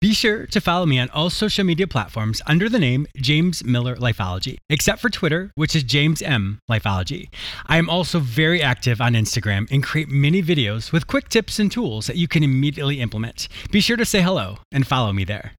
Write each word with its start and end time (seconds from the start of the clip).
Be 0.00 0.14
sure 0.14 0.46
to 0.46 0.62
follow 0.62 0.86
me 0.86 0.98
on 0.98 1.10
all 1.10 1.28
social 1.28 1.62
media 1.62 1.86
platforms 1.86 2.40
under 2.46 2.70
the 2.70 2.78
name 2.78 3.06
James 3.18 3.62
Miller 3.62 3.96
Lifeology, 3.96 4.56
except 4.70 4.98
for 5.02 5.10
Twitter, 5.10 5.52
which 5.56 5.76
is 5.76 5.82
James 5.82 6.22
M 6.22 6.58
Lifeology. 6.70 7.28
I 7.66 7.76
am 7.76 7.90
also 7.90 8.18
very 8.18 8.62
active 8.62 9.02
on 9.02 9.12
Instagram 9.12 9.70
and 9.70 9.82
create 9.82 10.08
many 10.08 10.42
videos 10.42 10.90
with 10.90 11.06
quick 11.06 11.28
tips 11.28 11.58
and 11.58 11.70
tools 11.70 12.06
that 12.06 12.16
you 12.16 12.28
can 12.28 12.42
immediately 12.42 12.98
implement. 12.98 13.48
Be 13.70 13.82
sure 13.82 13.98
to 13.98 14.06
say 14.06 14.22
hello 14.22 14.56
and 14.72 14.86
follow 14.86 15.12
me 15.12 15.24
there. 15.24 15.52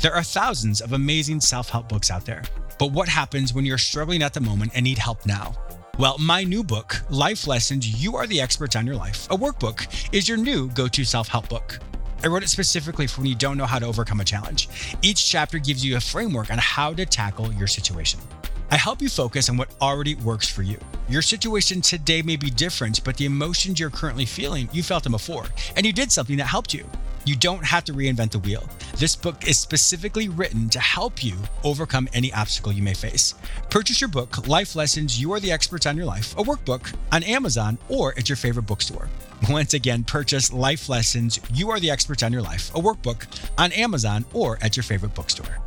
There 0.00 0.14
are 0.14 0.22
thousands 0.22 0.80
of 0.80 0.94
amazing 0.94 1.42
self 1.42 1.68
help 1.68 1.90
books 1.90 2.10
out 2.10 2.24
there, 2.24 2.44
but 2.78 2.92
what 2.92 3.10
happens 3.10 3.52
when 3.52 3.66
you're 3.66 3.76
struggling 3.76 4.22
at 4.22 4.32
the 4.32 4.40
moment 4.40 4.72
and 4.74 4.84
need 4.84 4.96
help 4.96 5.26
now? 5.26 5.54
Well, 5.98 6.16
my 6.16 6.44
new 6.44 6.64
book, 6.64 6.96
Life 7.10 7.46
Lessons 7.46 8.02
You 8.02 8.16
Are 8.16 8.26
the 8.26 8.40
Experts 8.40 8.74
on 8.74 8.86
Your 8.86 8.96
Life, 8.96 9.30
a 9.30 9.36
workbook, 9.36 10.14
is 10.14 10.30
your 10.30 10.38
new 10.38 10.70
go 10.70 10.88
to 10.88 11.04
self 11.04 11.28
help 11.28 11.50
book. 11.50 11.78
I 12.24 12.28
wrote 12.28 12.44
it 12.44 12.48
specifically 12.48 13.08
for 13.08 13.20
when 13.20 13.28
you 13.28 13.34
don't 13.34 13.58
know 13.58 13.66
how 13.66 13.80
to 13.80 13.86
overcome 13.86 14.20
a 14.20 14.24
challenge. 14.24 14.68
Each 15.02 15.28
chapter 15.28 15.58
gives 15.58 15.84
you 15.84 15.96
a 15.96 16.00
framework 16.00 16.52
on 16.52 16.58
how 16.58 16.94
to 16.94 17.04
tackle 17.04 17.52
your 17.54 17.66
situation. 17.66 18.20
I 18.70 18.76
help 18.76 19.02
you 19.02 19.08
focus 19.08 19.48
on 19.48 19.56
what 19.56 19.74
already 19.80 20.14
works 20.14 20.48
for 20.48 20.62
you. 20.62 20.78
Your 21.08 21.20
situation 21.20 21.80
today 21.80 22.22
may 22.22 22.36
be 22.36 22.48
different, 22.48 23.02
but 23.02 23.16
the 23.16 23.24
emotions 23.24 23.80
you're 23.80 23.90
currently 23.90 24.24
feeling, 24.24 24.68
you 24.72 24.84
felt 24.84 25.02
them 25.02 25.12
before, 25.12 25.46
and 25.76 25.84
you 25.84 25.92
did 25.92 26.12
something 26.12 26.36
that 26.36 26.44
helped 26.44 26.72
you. 26.72 26.88
You 27.24 27.36
don't 27.36 27.64
have 27.64 27.84
to 27.84 27.92
reinvent 27.92 28.30
the 28.30 28.38
wheel. 28.38 28.68
This 29.02 29.16
book 29.16 29.48
is 29.48 29.58
specifically 29.58 30.28
written 30.28 30.68
to 30.68 30.78
help 30.78 31.24
you 31.24 31.34
overcome 31.64 32.08
any 32.12 32.32
obstacle 32.32 32.70
you 32.70 32.84
may 32.84 32.94
face. 32.94 33.34
Purchase 33.68 34.00
your 34.00 34.06
book, 34.06 34.46
Life 34.46 34.76
Lessons 34.76 35.20
You 35.20 35.32
Are 35.32 35.40
the 35.40 35.50
Experts 35.50 35.86
on 35.86 35.96
Your 35.96 36.06
Life, 36.06 36.38
a 36.38 36.42
workbook, 36.44 36.94
on 37.10 37.24
Amazon 37.24 37.78
or 37.88 38.16
at 38.16 38.28
your 38.28 38.36
favorite 38.36 38.62
bookstore. 38.68 39.08
Once 39.50 39.74
again, 39.74 40.04
purchase 40.04 40.52
Life 40.52 40.88
Lessons 40.88 41.40
You 41.52 41.72
Are 41.72 41.80
the 41.80 41.90
Experts 41.90 42.22
on 42.22 42.32
Your 42.32 42.42
Life, 42.42 42.72
a 42.76 42.78
workbook, 42.78 43.26
on 43.58 43.72
Amazon 43.72 44.24
or 44.34 44.56
at 44.62 44.76
your 44.76 44.84
favorite 44.84 45.16
bookstore. 45.16 45.58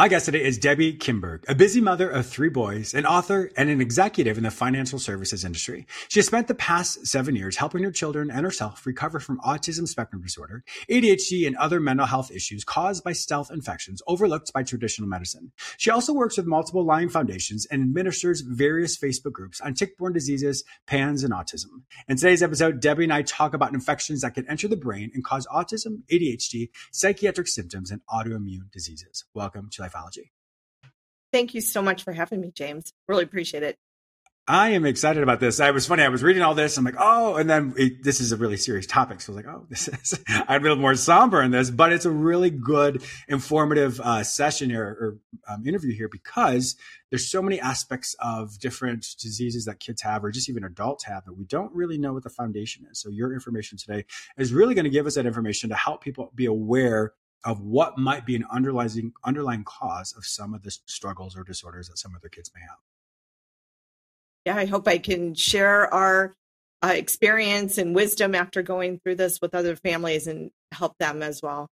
My 0.00 0.08
guest 0.08 0.24
today 0.24 0.42
is 0.42 0.56
Debbie 0.56 0.94
Kimberg, 0.94 1.44
a 1.46 1.54
busy 1.54 1.78
mother 1.78 2.08
of 2.08 2.24
three 2.24 2.48
boys, 2.48 2.94
an 2.94 3.04
author, 3.04 3.50
and 3.54 3.68
an 3.68 3.82
executive 3.82 4.38
in 4.38 4.44
the 4.44 4.50
financial 4.50 4.98
services 4.98 5.44
industry. 5.44 5.86
She 6.08 6.20
has 6.20 6.26
spent 6.26 6.48
the 6.48 6.54
past 6.54 7.06
seven 7.06 7.36
years 7.36 7.56
helping 7.56 7.82
her 7.82 7.90
children 7.90 8.30
and 8.30 8.46
herself 8.46 8.86
recover 8.86 9.20
from 9.20 9.40
autism 9.40 9.86
spectrum 9.86 10.22
disorder, 10.22 10.64
ADHD, 10.90 11.46
and 11.46 11.54
other 11.58 11.80
mental 11.80 12.06
health 12.06 12.30
issues 12.30 12.64
caused 12.64 13.04
by 13.04 13.12
stealth 13.12 13.50
infections 13.50 14.00
overlooked 14.06 14.50
by 14.54 14.62
traditional 14.62 15.06
medicine. 15.06 15.52
She 15.76 15.90
also 15.90 16.14
works 16.14 16.38
with 16.38 16.46
multiple 16.46 16.82
Lyme 16.82 17.10
foundations 17.10 17.66
and 17.66 17.82
administers 17.82 18.40
various 18.40 18.96
Facebook 18.96 19.32
groups 19.32 19.60
on 19.60 19.74
tick-borne 19.74 20.14
diseases, 20.14 20.64
PANS, 20.86 21.24
and 21.24 21.34
autism. 21.34 21.82
In 22.08 22.16
today's 22.16 22.42
episode, 22.42 22.80
Debbie 22.80 23.04
and 23.04 23.12
I 23.12 23.20
talk 23.20 23.52
about 23.52 23.74
infections 23.74 24.22
that 24.22 24.32
can 24.32 24.48
enter 24.48 24.66
the 24.66 24.78
brain 24.78 25.10
and 25.12 25.22
cause 25.22 25.46
autism, 25.48 26.04
ADHD, 26.10 26.70
psychiatric 26.90 27.48
symptoms, 27.48 27.90
and 27.90 28.00
autoimmune 28.08 28.72
diseases. 28.72 29.26
Welcome 29.34 29.68
to 29.72 29.89
Thank 31.32 31.54
you 31.54 31.60
so 31.60 31.80
much 31.80 32.02
for 32.02 32.12
having 32.12 32.40
me, 32.40 32.50
James. 32.54 32.92
Really 33.08 33.24
appreciate 33.24 33.62
it. 33.62 33.76
I 34.50 34.70
am 34.70 34.84
excited 34.84 35.22
about 35.22 35.38
this. 35.38 35.60
I 35.60 35.70
was 35.70 35.86
funny. 35.86 36.02
I 36.02 36.08
was 36.08 36.24
reading 36.24 36.42
all 36.42 36.56
this. 36.56 36.76
I'm 36.76 36.84
like, 36.84 36.96
oh, 36.98 37.36
and 37.36 37.48
then 37.48 37.72
it, 37.76 38.02
this 38.02 38.20
is 38.20 38.32
a 38.32 38.36
really 38.36 38.56
serious 38.56 38.84
topic. 38.84 39.20
So 39.20 39.32
I 39.32 39.36
was 39.36 39.44
like, 39.44 39.54
oh, 39.54 39.66
this 39.70 39.86
is, 40.02 40.24
I'd 40.28 40.58
be 40.58 40.66
a 40.66 40.70
little 40.70 40.82
more 40.82 40.96
somber 40.96 41.40
in 41.40 41.52
this, 41.52 41.70
but 41.70 41.92
it's 41.92 42.04
a 42.04 42.10
really 42.10 42.50
good, 42.50 43.04
informative 43.28 44.00
uh, 44.00 44.24
session 44.24 44.72
or, 44.72 44.84
or 44.84 45.18
um, 45.46 45.64
interview 45.64 45.94
here 45.94 46.08
because 46.08 46.74
there's 47.10 47.30
so 47.30 47.40
many 47.40 47.60
aspects 47.60 48.16
of 48.18 48.58
different 48.58 49.06
diseases 49.20 49.66
that 49.66 49.78
kids 49.78 50.02
have 50.02 50.24
or 50.24 50.32
just 50.32 50.48
even 50.48 50.64
adults 50.64 51.04
have 51.04 51.24
that 51.26 51.34
we 51.34 51.44
don't 51.44 51.72
really 51.72 51.98
know 51.98 52.12
what 52.12 52.24
the 52.24 52.30
foundation 52.30 52.84
is. 52.90 53.00
So 53.00 53.08
your 53.08 53.32
information 53.32 53.78
today 53.78 54.04
is 54.36 54.52
really 54.52 54.74
going 54.74 54.84
to 54.84 54.90
give 54.90 55.06
us 55.06 55.14
that 55.14 55.26
information 55.26 55.70
to 55.70 55.76
help 55.76 56.02
people 56.02 56.32
be 56.34 56.46
aware 56.46 57.12
of 57.44 57.60
what 57.60 57.98
might 57.98 58.26
be 58.26 58.36
an 58.36 58.44
underlying 58.50 59.12
underlying 59.24 59.64
cause 59.64 60.14
of 60.16 60.24
some 60.24 60.54
of 60.54 60.62
the 60.62 60.70
struggles 60.86 61.36
or 61.36 61.44
disorders 61.44 61.88
that 61.88 61.98
some 61.98 62.14
of 62.14 62.20
their 62.20 62.30
kids 62.30 62.50
may 62.54 62.60
have. 62.60 62.78
Yeah, 64.46 64.56
I 64.56 64.66
hope 64.66 64.88
I 64.88 64.98
can 64.98 65.34
share 65.34 65.92
our 65.92 66.34
uh, 66.82 66.92
experience 66.94 67.78
and 67.78 67.94
wisdom 67.94 68.34
after 68.34 68.62
going 68.62 68.98
through 69.00 69.16
this 69.16 69.38
with 69.40 69.54
other 69.54 69.76
families 69.76 70.26
and 70.26 70.50
help 70.72 70.96
them 70.98 71.22
as 71.22 71.40
well. 71.42 71.68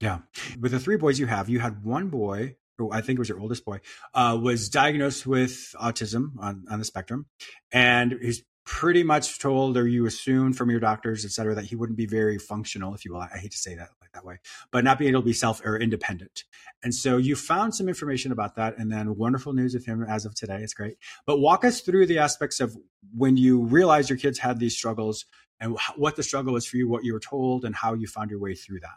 Yeah, 0.00 0.20
with 0.60 0.72
the 0.72 0.80
three 0.80 0.96
boys 0.96 1.20
you 1.20 1.26
have, 1.26 1.48
you 1.48 1.60
had 1.60 1.84
one 1.84 2.08
boy 2.08 2.56
who 2.78 2.90
I 2.90 3.00
think 3.00 3.18
was 3.18 3.28
your 3.28 3.40
oldest 3.40 3.64
boy, 3.64 3.80
uh, 4.14 4.38
was 4.40 4.68
diagnosed 4.68 5.26
with 5.26 5.74
autism 5.80 6.32
on, 6.40 6.64
on 6.68 6.78
the 6.78 6.84
spectrum, 6.84 7.26
and 7.72 8.14
he's 8.20 8.42
pretty 8.64 9.02
much 9.02 9.38
told 9.38 9.76
or 9.76 9.86
you 9.86 10.06
assumed 10.06 10.56
from 10.56 10.70
your 10.70 10.80
doctors, 10.80 11.24
et 11.24 11.30
cetera, 11.30 11.54
that 11.54 11.64
he 11.64 11.76
wouldn't 11.76 11.98
be 11.98 12.06
very 12.06 12.38
functional, 12.38 12.94
if 12.94 13.04
you 13.04 13.12
will. 13.12 13.20
I 13.20 13.38
hate 13.38 13.52
to 13.52 13.58
say 13.58 13.74
that 13.74 13.90
like 14.00 14.12
that 14.12 14.24
way, 14.24 14.38
but 14.70 14.84
not 14.84 14.98
being 14.98 15.10
able 15.10 15.20
to 15.20 15.26
be 15.26 15.32
self 15.32 15.64
or 15.64 15.76
independent. 15.76 16.44
And 16.82 16.94
so 16.94 17.16
you 17.18 17.36
found 17.36 17.74
some 17.74 17.88
information 17.88 18.32
about 18.32 18.56
that 18.56 18.78
and 18.78 18.90
then 18.90 19.16
wonderful 19.16 19.52
news 19.52 19.74
with 19.74 19.84
him 19.84 20.02
as 20.02 20.24
of 20.24 20.34
today. 20.34 20.60
It's 20.62 20.74
great. 20.74 20.96
But 21.26 21.38
walk 21.38 21.64
us 21.64 21.82
through 21.82 22.06
the 22.06 22.18
aspects 22.18 22.60
of 22.60 22.76
when 23.14 23.36
you 23.36 23.62
realized 23.62 24.08
your 24.08 24.18
kids 24.18 24.38
had 24.38 24.58
these 24.58 24.74
struggles 24.74 25.26
and 25.60 25.76
what 25.96 26.16
the 26.16 26.22
struggle 26.22 26.54
was 26.54 26.66
for 26.66 26.78
you, 26.78 26.88
what 26.88 27.04
you 27.04 27.12
were 27.12 27.20
told 27.20 27.64
and 27.64 27.74
how 27.74 27.94
you 27.94 28.06
found 28.06 28.30
your 28.30 28.40
way 28.40 28.54
through 28.54 28.80
that. 28.80 28.96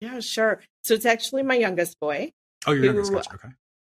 Yeah, 0.00 0.20
sure. 0.20 0.60
So 0.82 0.94
it's 0.94 1.06
actually 1.06 1.42
my 1.42 1.54
youngest 1.54 2.00
boy. 2.00 2.32
Oh, 2.66 2.72
your 2.72 2.86
youngest, 2.86 3.12
who, 3.12 3.18
okay. 3.18 3.48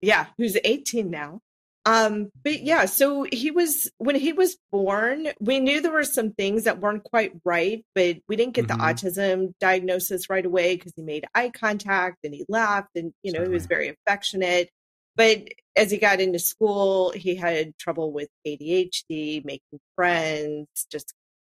Yeah, 0.00 0.26
who's 0.36 0.56
18 0.64 1.10
now. 1.10 1.40
Um, 1.86 2.30
but 2.42 2.62
yeah, 2.62 2.86
so 2.86 3.26
he 3.30 3.50
was 3.50 3.90
when 3.98 4.16
he 4.16 4.32
was 4.32 4.56
born, 4.72 5.28
we 5.38 5.60
knew 5.60 5.82
there 5.82 5.92
were 5.92 6.04
some 6.04 6.32
things 6.32 6.64
that 6.64 6.80
weren't 6.80 7.04
quite 7.04 7.32
right, 7.44 7.84
but 7.94 8.16
we 8.26 8.36
didn't 8.36 8.54
get 8.54 8.68
mm-hmm. 8.68 8.80
the 8.80 8.84
autism 8.84 9.52
diagnosis 9.60 10.30
right 10.30 10.46
away 10.46 10.76
because 10.76 10.94
he 10.96 11.02
made 11.02 11.26
eye 11.34 11.50
contact 11.50 12.18
and 12.24 12.32
he 12.32 12.46
laughed 12.48 12.96
and 12.96 13.12
you 13.22 13.32
know, 13.32 13.42
he 13.42 13.50
was 13.50 13.66
very 13.66 13.88
affectionate. 13.88 14.70
But 15.16 15.48
as 15.76 15.90
he 15.90 15.98
got 15.98 16.20
into 16.20 16.38
school, 16.38 17.10
he 17.10 17.36
had 17.36 17.76
trouble 17.78 18.12
with 18.12 18.28
ADHD, 18.46 19.44
making 19.44 19.78
friends, 19.94 20.66
just 20.90 21.12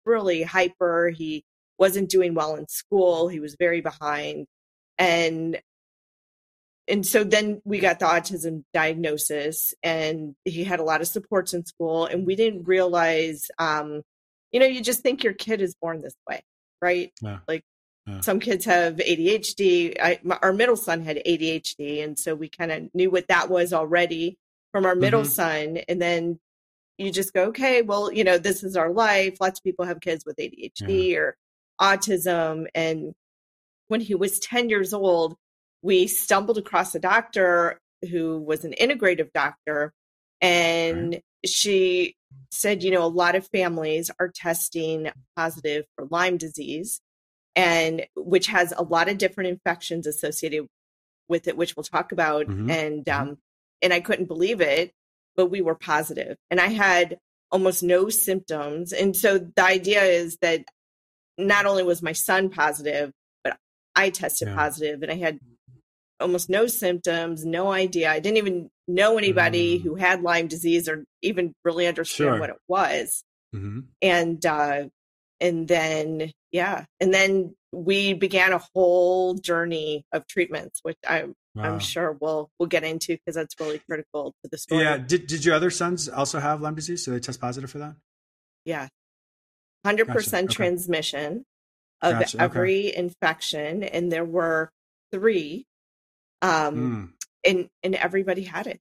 really 0.05 0.43
hyper. 0.43 1.11
He 1.11 1.45
wasn't 1.79 2.11
doing 2.11 2.35
well 2.35 2.57
in 2.57 2.69
school. 2.69 3.29
He 3.29 3.41
was 3.41 3.57
very 3.59 3.81
behind. 3.81 4.47
And 4.99 5.61
and 6.89 7.05
so 7.05 7.25
then 7.25 7.61
we 7.65 7.79
got 7.79 7.99
the 7.99 8.07
autism 8.07 8.63
diagnosis 8.73 9.75
and 9.83 10.35
he 10.45 10.65
had 10.65 10.81
a 10.81 10.85
lot 10.85 11.01
of 11.01 11.09
supports 11.09 11.55
in 11.55 11.65
school 11.65 12.07
and 12.07 12.27
we 12.27 12.37
didn't 12.37 12.65
realize 12.65 13.49
um 13.59 14.03
you 14.53 14.61
know 14.61 14.67
you 14.67 14.81
just 14.81 15.01
think 15.01 15.25
your 15.25 15.33
kid 15.33 15.61
is 15.61 15.75
born 15.75 16.01
this 16.01 16.17
way 16.29 16.43
right 16.81 17.13
yeah. 17.21 17.39
like 17.49 17.63
yeah. 18.07 18.21
some 18.21 18.41
kids 18.41 18.65
have 18.65 18.97
adhd 18.97 19.97
I, 20.01 20.21
my, 20.23 20.39
our 20.43 20.53
middle 20.53 20.77
son 20.77 21.03
had 21.03 21.21
adhd 21.27 22.05
and 22.05 22.19
so 22.19 22.35
we 22.35 22.49
kind 22.49 22.73
of 22.73 22.95
knew 22.95 23.11
what 23.11 23.29
that 23.29 23.51
was 23.51 23.73
already 23.73 24.39
from 24.73 24.87
our 24.87 24.95
middle 24.95 25.23
mm-hmm. 25.23 25.31
son 25.31 25.77
and 25.89 26.01
then 26.01 26.39
you 26.99 27.11
just 27.11 27.35
go 27.35 27.45
okay 27.47 27.83
well 27.83 28.13
you 28.13 28.25
know 28.25 28.39
this 28.39 28.63
is 28.63 28.77
our 28.77 28.91
life 28.93 29.39
lots 29.41 29.59
of 29.61 29.65
people 29.65 29.85
have 29.85 30.01
kids 30.01 30.25
with 30.25 30.37
adhd 30.37 31.11
yeah. 31.11 31.19
or 31.19 31.37
autism 31.81 32.67
and 32.75 33.13
when 33.89 34.01
he 34.01 34.15
was 34.15 34.39
10 34.41 34.69
years 34.71 34.93
old 34.93 35.37
we 35.87 36.09
stumbled 36.09 36.59
across 36.59 36.97
a 36.97 36.99
doctor 36.99 37.79
who 38.11 38.41
was 38.41 38.65
an 38.65 38.75
integrative 38.79 39.33
doctor 39.33 39.93
and 40.41 41.13
right. 41.13 41.23
she 41.47 42.17
said 42.51 42.83
you 42.83 42.91
know 42.91 43.05
a 43.05 43.07
lot 43.07 43.37
of 43.37 43.47
families 43.49 44.11
are 44.19 44.29
testing 44.29 45.09
positive 45.37 45.85
for 45.95 46.09
lyme 46.11 46.37
disease 46.37 47.01
and 47.55 48.05
which 48.17 48.49
has 48.49 48.75
a 48.77 48.83
lot 48.83 49.09
of 49.09 49.17
different 49.17 49.49
infections 49.49 50.09
associated 50.09 50.67
with 51.29 51.47
it 51.47 51.57
which 51.57 51.77
we'll 51.77 51.85
talk 51.85 52.11
about 52.11 52.47
mm-hmm. 52.47 52.69
and 52.69 53.05
mm-hmm. 53.05 53.29
um 53.31 53.39
and 53.81 53.93
i 53.93 54.01
couldn't 54.01 54.27
believe 54.27 54.61
it 54.61 54.91
but 55.37 55.47
we 55.47 55.63
were 55.63 55.77
positive 55.77 56.37
and 56.51 56.61
i 56.61 56.67
had 56.67 57.17
almost 57.53 57.85
no 57.85 58.09
symptoms 58.09 58.93
and 58.93 59.17
so 59.17 59.39
the 59.39 59.63
idea 59.63 60.03
is 60.03 60.37
that 60.43 60.65
not 61.39 61.65
only 61.65 61.85
was 61.85 62.03
my 62.03 62.13
son 62.13 62.51
positive 62.51 63.13
but 63.45 63.57
i 63.95 64.11
tested 64.11 64.49
yeah. 64.49 64.57
positive 64.57 65.03
and 65.03 65.13
i 65.13 65.17
had 65.17 65.39
almost 66.21 66.49
no 66.49 66.67
symptoms, 66.67 67.45
no 67.45 67.73
idea. 67.73 68.11
I 68.11 68.21
didn't 68.21 68.39
even 68.39 68.71
know 68.89 69.19
anybody 69.19 69.79
mm. 69.79 69.83
who 69.83 69.95
had 69.97 70.23
Lyme 70.23 70.49
disease 70.49 70.89
or 70.89 71.05
even 71.23 71.55
really 71.65 71.87
understand 71.87 72.29
sure. 72.29 72.41
what 72.41 72.51
it 72.51 72.57
was. 72.69 73.25
Mm-hmm. 73.55 73.81
And 74.03 74.45
uh, 74.47 74.85
and 75.41 75.69
then 75.69 76.33
yeah, 76.53 76.85
and 77.01 77.13
then 77.13 77.55
we 77.73 78.15
began 78.15 78.53
a 78.53 78.63
whole 78.75 79.35
journey 79.35 80.05
of 80.13 80.27
treatments, 80.27 80.81
which 80.83 80.97
I'm 81.07 81.35
wow. 81.55 81.65
I'm 81.65 81.79
sure 81.79 82.17
we'll 82.21 82.51
we'll 82.59 82.69
get 82.69 82.85
into 82.85 83.15
because 83.15 83.35
that's 83.35 83.55
really 83.61 83.81
critical 83.89 84.35
to 84.43 84.51
the 84.51 84.59
story. 84.59 84.85
Yeah. 84.85 84.99
Did 84.99 85.27
did 85.27 85.45
your 85.45 85.55
other 85.55 85.71
sons 85.71 86.09
also 86.09 86.39
have 86.39 86.61
Lyme 86.61 86.75
disease? 86.75 87.05
So 87.05 87.11
they 87.11 87.21
test 87.21 87.41
positive 87.41 87.71
for 87.71 87.79
that? 87.79 87.95
Yeah. 88.65 88.89
Hundred 89.85 90.07
gotcha. 90.07 90.19
percent 90.19 90.45
okay. 90.47 90.55
transmission 90.55 91.45
of 92.03 92.19
gotcha. 92.19 92.41
every 92.41 92.89
okay. 92.89 92.99
infection, 92.99 93.83
and 93.83 94.11
there 94.11 94.25
were 94.25 94.71
three, 95.13 95.67
um, 96.43 96.77
mm. 96.77 97.09
and 97.45 97.69
and 97.83 97.95
everybody 97.95 98.43
had 98.43 98.67
it. 98.67 98.81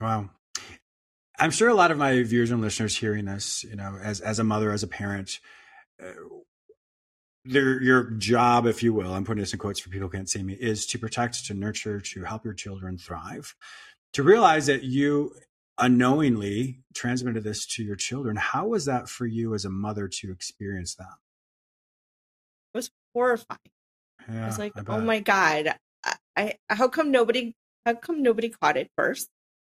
Wow. 0.00 0.30
I'm 1.38 1.50
sure 1.50 1.68
a 1.68 1.74
lot 1.74 1.90
of 1.90 1.98
my 1.98 2.22
viewers 2.22 2.50
and 2.50 2.60
listeners 2.60 2.96
hearing 2.96 3.24
this, 3.24 3.64
you 3.64 3.76
know, 3.76 3.98
as 4.02 4.20
as 4.20 4.38
a 4.38 4.44
mother, 4.44 4.72
as 4.72 4.82
a 4.82 4.86
parent, 4.86 5.40
uh, 6.02 6.12
their 7.44 7.82
your 7.82 8.10
job, 8.10 8.66
if 8.66 8.82
you 8.82 8.92
will, 8.92 9.14
I'm 9.14 9.24
putting 9.24 9.40
this 9.40 9.52
in 9.52 9.58
quotes 9.58 9.80
for 9.80 9.88
people 9.88 10.08
who 10.08 10.16
can't 10.16 10.28
see 10.28 10.42
me, 10.42 10.52
is 10.52 10.86
to 10.88 10.98
protect, 10.98 11.46
to 11.46 11.54
nurture, 11.54 12.00
to 12.00 12.24
help 12.24 12.44
your 12.44 12.54
children 12.54 12.98
thrive. 12.98 13.54
To 14.14 14.22
realize 14.22 14.66
that 14.66 14.82
you 14.82 15.32
unknowingly 15.78 16.80
transmitted 16.94 17.42
this 17.42 17.64
to 17.64 17.82
your 17.82 17.96
children, 17.96 18.36
how 18.36 18.66
was 18.66 18.84
that 18.84 19.08
for 19.08 19.24
you 19.24 19.54
as 19.54 19.64
a 19.64 19.70
mother 19.70 20.08
to 20.08 20.30
experience 20.30 20.94
that? 20.96 21.16
It 22.74 22.78
was 22.78 22.90
horrifying. 23.14 23.58
Yeah, 24.30 24.44
I 24.44 24.46
was 24.46 24.58
like, 24.58 24.72
I 24.76 24.82
oh 24.88 25.00
my 25.00 25.20
god, 25.20 25.74
I, 26.36 26.54
how 26.68 26.88
come 26.88 27.10
nobody 27.10 27.54
how 27.84 27.94
come 27.94 28.22
nobody 28.22 28.50
caught 28.50 28.76
it 28.76 28.90
1st 28.98 29.26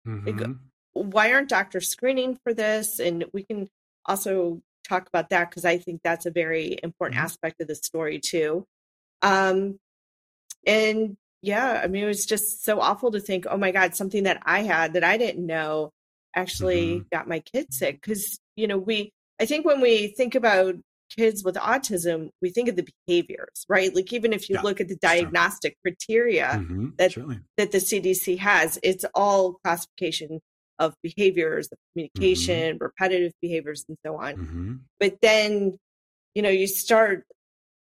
mm-hmm. 0.08 0.40
like, 0.40 0.58
why 0.94 1.32
aren't 1.32 1.50
doctors 1.50 1.90
screening 1.90 2.40
for 2.44 2.54
this? 2.54 3.00
And 3.00 3.26
we 3.34 3.44
can 3.44 3.70
also 4.06 4.62
talk 4.88 5.08
about 5.08 5.30
that 5.30 5.50
because 5.50 5.66
I 5.66 5.78
think 5.78 6.02
that's 6.04 6.26
a 6.26 6.32
very 6.32 6.80
important 6.82 7.18
mm-hmm. 7.18 7.26
aspect 7.26 7.62
of 7.62 7.68
the 7.68 7.76
story 7.76 8.20
too. 8.20 8.66
Um, 9.22 9.80
and 10.66 11.18
yeah, 11.42 11.82
I 11.84 11.88
mean, 11.88 12.04
it 12.04 12.08
was 12.08 12.26
just 12.26 12.64
so 12.64 12.80
awful 12.80 13.12
to 13.12 13.20
think, 13.20 13.46
oh 13.50 13.58
my 13.58 13.72
God, 13.72 13.96
something 13.96 14.24
that 14.24 14.42
I 14.44 14.62
had 14.62 14.94
that 14.94 15.04
I 15.04 15.18
didn't 15.18 15.46
know 15.46 15.92
actually 16.36 16.88
mm-hmm. 16.88 17.08
got 17.12 17.28
my 17.28 17.40
kids 17.40 17.78
sick. 17.78 18.02
Because, 18.02 18.40
you 18.56 18.68
know, 18.68 18.78
we, 18.78 19.12
I 19.40 19.46
think 19.46 19.66
when 19.66 19.82
we 19.82 20.08
think 20.08 20.36
about 20.36 20.76
kids 21.16 21.44
with 21.44 21.56
autism, 21.56 22.30
we 22.42 22.50
think 22.50 22.70
of 22.70 22.76
the 22.76 22.88
behaviors, 23.06 23.66
right? 23.70 23.94
Like 23.94 24.12
even 24.14 24.34
if 24.34 24.50
you 24.50 24.56
yeah, 24.56 24.62
look 24.62 24.82
at 24.82 24.88
the 24.88 24.96
diagnostic 24.98 25.74
sure. 25.74 25.92
criteria 25.92 26.48
mm-hmm, 26.48 26.90
that 26.98 27.16
that 27.58 27.72
the 27.72 27.78
CDC 27.78 28.38
has, 28.40 28.80
it's 28.84 29.06
all 29.14 29.54
classification 29.64 30.40
of 30.80 30.96
behaviors, 31.02 31.68
of 31.68 31.78
mm-hmm. 31.78 31.92
communication, 31.94 32.76
mm-hmm. 32.76 32.84
repetitive 32.84 33.34
behaviors, 33.42 33.86
and 33.88 33.98
so 34.06 34.18
on. 34.18 34.36
Mm-hmm. 34.36 34.74
But 35.00 35.18
then, 35.22 35.78
you 36.36 36.42
know, 36.42 36.50
you 36.50 36.68
start 36.68 37.24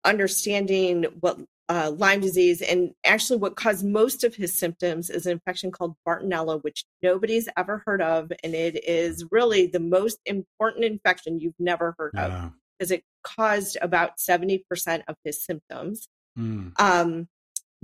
understanding 0.04 1.06
what 1.20 1.40
uh, 1.70 1.92
Lyme 1.92 2.20
disease 2.20 2.62
and 2.62 2.92
actually 3.06 3.38
what 3.38 3.56
caused 3.56 3.86
most 3.86 4.26
of 4.26 4.36
his 4.36 4.58
symptoms 4.60 5.10
is 5.10 5.26
an 5.26 5.32
infection 5.32 5.72
called 5.72 5.96
Bartonella, 6.06 6.62
which 6.64 6.84
nobody's 7.02 7.48
ever 7.56 7.82
heard 7.86 8.02
of. 8.02 8.32
And 8.44 8.54
it 8.54 8.84
is 8.84 9.24
really 9.32 9.68
the 9.68 9.80
most 9.80 10.20
important 10.26 10.84
infection 10.84 11.40
you've 11.40 11.54
never 11.60 11.96
heard 11.98 12.12
yeah. 12.14 12.26
of 12.48 12.52
because 12.82 12.90
it 12.90 13.04
caused 13.24 13.78
about 13.80 14.18
70% 14.18 14.64
of 15.08 15.16
his 15.24 15.44
symptoms. 15.44 16.08
Mm. 16.38 16.72
Um, 16.80 17.28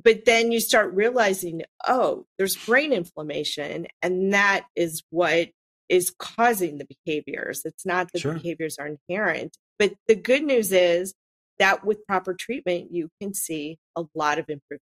but 0.04 0.26
then 0.26 0.52
you 0.52 0.60
start 0.60 0.92
realizing, 0.96 1.62
oh, 1.88 2.26
there's 2.40 2.56
brain 2.56 2.94
inflammation, 2.94 3.86
and 4.02 4.34
that 4.34 4.66
is 4.76 5.04
what 5.12 5.50
is 5.88 6.12
causing 6.18 6.80
the 6.80 6.88
behaviors. 7.06 7.62
It's 7.64 7.86
not 7.86 8.12
that 8.12 8.20
sure. 8.20 8.34
the 8.34 8.40
behaviors 8.40 8.78
are 8.80 8.88
inherent. 8.88 9.56
But 9.78 9.94
the 10.08 10.16
good 10.16 10.44
news 10.44 10.72
is 10.72 11.14
that 11.60 11.86
with 11.86 12.06
proper 12.08 12.34
treatment, 12.34 12.92
you 12.92 13.10
can 13.22 13.36
see 13.36 13.78
a 13.96 14.04
lot 14.16 14.40
of 14.40 14.46
improvement. 14.50 14.82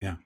Yeah. 0.00 0.16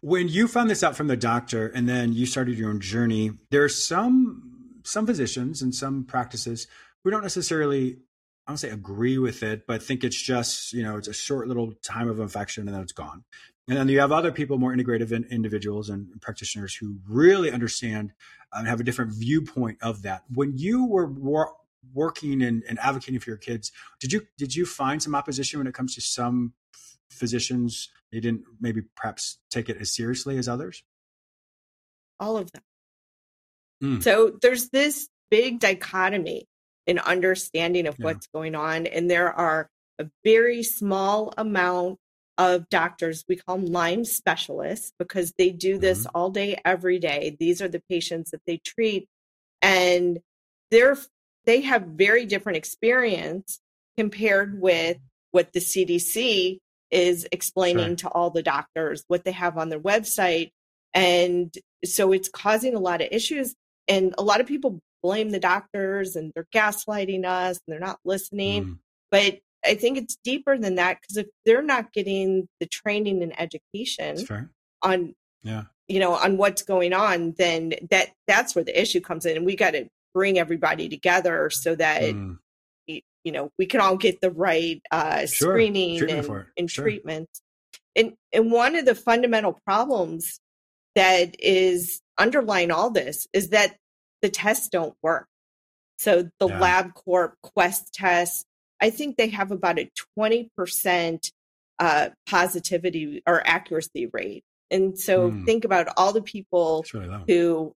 When 0.00 0.28
you 0.28 0.46
found 0.46 0.70
this 0.70 0.84
out 0.84 0.96
from 0.96 1.08
the 1.08 1.16
doctor 1.16 1.66
and 1.66 1.88
then 1.88 2.12
you 2.12 2.26
started 2.26 2.56
your 2.56 2.70
own 2.70 2.80
journey, 2.80 3.32
there 3.50 3.64
are 3.64 3.68
some 3.68 4.46
some 4.82 5.06
physicians 5.06 5.60
and 5.60 5.74
some 5.74 6.04
practices 6.04 6.66
who 7.04 7.10
don't 7.10 7.22
necessarily 7.22 7.98
I 8.50 8.52
don't 8.52 8.58
say 8.58 8.70
agree 8.70 9.16
with 9.16 9.44
it, 9.44 9.64
but 9.64 9.80
think 9.80 10.02
it's 10.02 10.20
just, 10.20 10.72
you 10.72 10.82
know, 10.82 10.96
it's 10.96 11.06
a 11.06 11.12
short 11.12 11.46
little 11.46 11.72
time 11.84 12.08
of 12.08 12.18
infection 12.18 12.66
and 12.66 12.74
then 12.74 12.82
it's 12.82 12.90
gone. 12.90 13.22
And 13.68 13.78
then 13.78 13.86
you 13.86 14.00
have 14.00 14.10
other 14.10 14.32
people, 14.32 14.58
more 14.58 14.74
integrative 14.74 15.12
in, 15.12 15.22
individuals 15.30 15.88
and 15.88 16.20
practitioners 16.20 16.74
who 16.74 16.98
really 17.08 17.52
understand 17.52 18.10
and 18.52 18.66
have 18.66 18.80
a 18.80 18.82
different 18.82 19.12
viewpoint 19.14 19.78
of 19.82 20.02
that. 20.02 20.24
When 20.34 20.58
you 20.58 20.84
were 20.84 21.06
wor- 21.06 21.54
working 21.94 22.42
and, 22.42 22.64
and, 22.68 22.76
advocating 22.80 23.20
for 23.20 23.30
your 23.30 23.36
kids, 23.36 23.70
did 24.00 24.12
you 24.12 24.26
did 24.36 24.56
you 24.56 24.66
find 24.66 25.00
some 25.00 25.14
opposition 25.14 25.60
when 25.60 25.68
it 25.68 25.74
comes 25.74 25.94
to 25.94 26.00
some 26.00 26.54
physicians? 27.08 27.88
They 28.10 28.18
didn't 28.18 28.42
maybe 28.60 28.82
perhaps 28.96 29.38
take 29.52 29.68
it 29.68 29.76
as 29.80 29.94
seriously 29.94 30.38
as 30.38 30.48
others. 30.48 30.82
All 32.18 32.36
of 32.36 32.50
them. 32.50 32.62
Mm. 33.80 34.02
So 34.02 34.36
there's 34.42 34.70
this 34.70 35.08
big 35.30 35.60
dichotomy 35.60 36.48
an 36.86 36.98
understanding 36.98 37.86
of 37.86 37.96
yeah. 37.98 38.06
what's 38.06 38.26
going 38.28 38.54
on. 38.54 38.86
And 38.86 39.10
there 39.10 39.32
are 39.32 39.68
a 39.98 40.06
very 40.24 40.62
small 40.62 41.32
amount 41.36 41.98
of 42.38 42.68
doctors, 42.70 43.22
we 43.28 43.36
call 43.36 43.58
them 43.58 43.66
Lyme 43.66 44.04
specialists 44.04 44.92
because 44.98 45.34
they 45.36 45.50
do 45.50 45.76
this 45.76 46.00
mm-hmm. 46.00 46.16
all 46.16 46.30
day, 46.30 46.58
every 46.64 46.98
day. 46.98 47.36
These 47.38 47.60
are 47.60 47.68
the 47.68 47.82
patients 47.90 48.30
that 48.30 48.40
they 48.46 48.56
treat. 48.56 49.08
And 49.60 50.20
they're 50.70 50.96
they 51.44 51.60
have 51.62 51.82
very 51.82 52.24
different 52.24 52.56
experience 52.56 53.60
compared 53.96 54.60
with 54.60 54.98
what 55.32 55.52
the 55.52 55.60
CDC 55.60 56.58
is 56.90 57.26
explaining 57.30 57.96
sure. 57.96 57.96
to 57.96 58.08
all 58.08 58.30
the 58.30 58.42
doctors, 58.42 59.04
what 59.08 59.24
they 59.24 59.32
have 59.32 59.58
on 59.58 59.68
their 59.68 59.80
website. 59.80 60.50
And 60.94 61.54
so 61.84 62.12
it's 62.12 62.28
causing 62.28 62.74
a 62.74 62.80
lot 62.80 63.00
of 63.00 63.08
issues. 63.10 63.54
And 63.88 64.14
a 64.18 64.22
lot 64.22 64.40
of 64.40 64.46
people 64.46 64.80
blame 65.02 65.30
the 65.30 65.40
doctors 65.40 66.16
and 66.16 66.32
they're 66.34 66.46
gaslighting 66.54 67.24
us 67.24 67.58
and 67.66 67.72
they're 67.72 67.80
not 67.80 67.98
listening. 68.04 68.64
Mm. 68.64 68.78
But 69.10 69.40
I 69.64 69.74
think 69.74 69.98
it's 69.98 70.16
deeper 70.24 70.56
than 70.56 70.76
that 70.76 71.00
because 71.00 71.16
if 71.16 71.26
they're 71.44 71.62
not 71.62 71.92
getting 71.92 72.48
the 72.60 72.66
training 72.66 73.22
and 73.22 73.38
education 73.38 74.16
on 74.82 75.14
yeah 75.42 75.64
you 75.88 76.00
know 76.00 76.14
on 76.14 76.36
what's 76.36 76.62
going 76.62 76.92
on 76.92 77.34
then 77.36 77.74
that 77.90 78.10
that's 78.26 78.54
where 78.54 78.64
the 78.64 78.80
issue 78.80 79.00
comes 79.00 79.26
in 79.26 79.36
and 79.36 79.44
we 79.44 79.56
got 79.56 79.72
to 79.72 79.86
bring 80.14 80.38
everybody 80.38 80.88
together 80.88 81.50
so 81.50 81.74
that 81.74 82.02
mm. 82.02 82.38
you 82.86 83.02
know 83.32 83.50
we 83.58 83.66
can 83.66 83.80
all 83.80 83.96
get 83.96 84.20
the 84.20 84.30
right 84.30 84.80
uh, 84.90 85.26
sure. 85.26 85.52
screening 85.52 85.98
treatment 85.98 86.28
and, 86.28 86.46
and 86.56 86.70
sure. 86.70 86.84
treatment 86.84 87.28
and 87.96 88.12
and 88.32 88.50
one 88.50 88.76
of 88.76 88.84
the 88.84 88.94
fundamental 88.94 89.58
problems 89.66 90.40
that 90.94 91.36
is 91.38 92.00
underlying 92.20 92.70
all 92.70 92.90
this 92.90 93.26
is 93.32 93.48
that 93.48 93.76
the 94.22 94.28
tests 94.28 94.68
don't 94.68 94.94
work. 95.02 95.26
So 95.98 96.30
the 96.38 96.48
yeah. 96.48 96.60
LabCorp 96.60 97.32
Quest 97.42 97.92
test, 97.92 98.46
I 98.80 98.90
think 98.90 99.16
they 99.16 99.28
have 99.28 99.50
about 99.50 99.78
a 99.78 99.90
20% 100.18 101.30
uh, 101.78 102.08
positivity 102.26 103.22
or 103.26 103.46
accuracy 103.46 104.06
rate. 104.12 104.44
And 104.70 104.98
so 104.98 105.30
mm. 105.30 105.44
think 105.44 105.64
about 105.64 105.88
all 105.96 106.12
the 106.12 106.22
people 106.22 106.84
really 106.94 107.24
who 107.26 107.74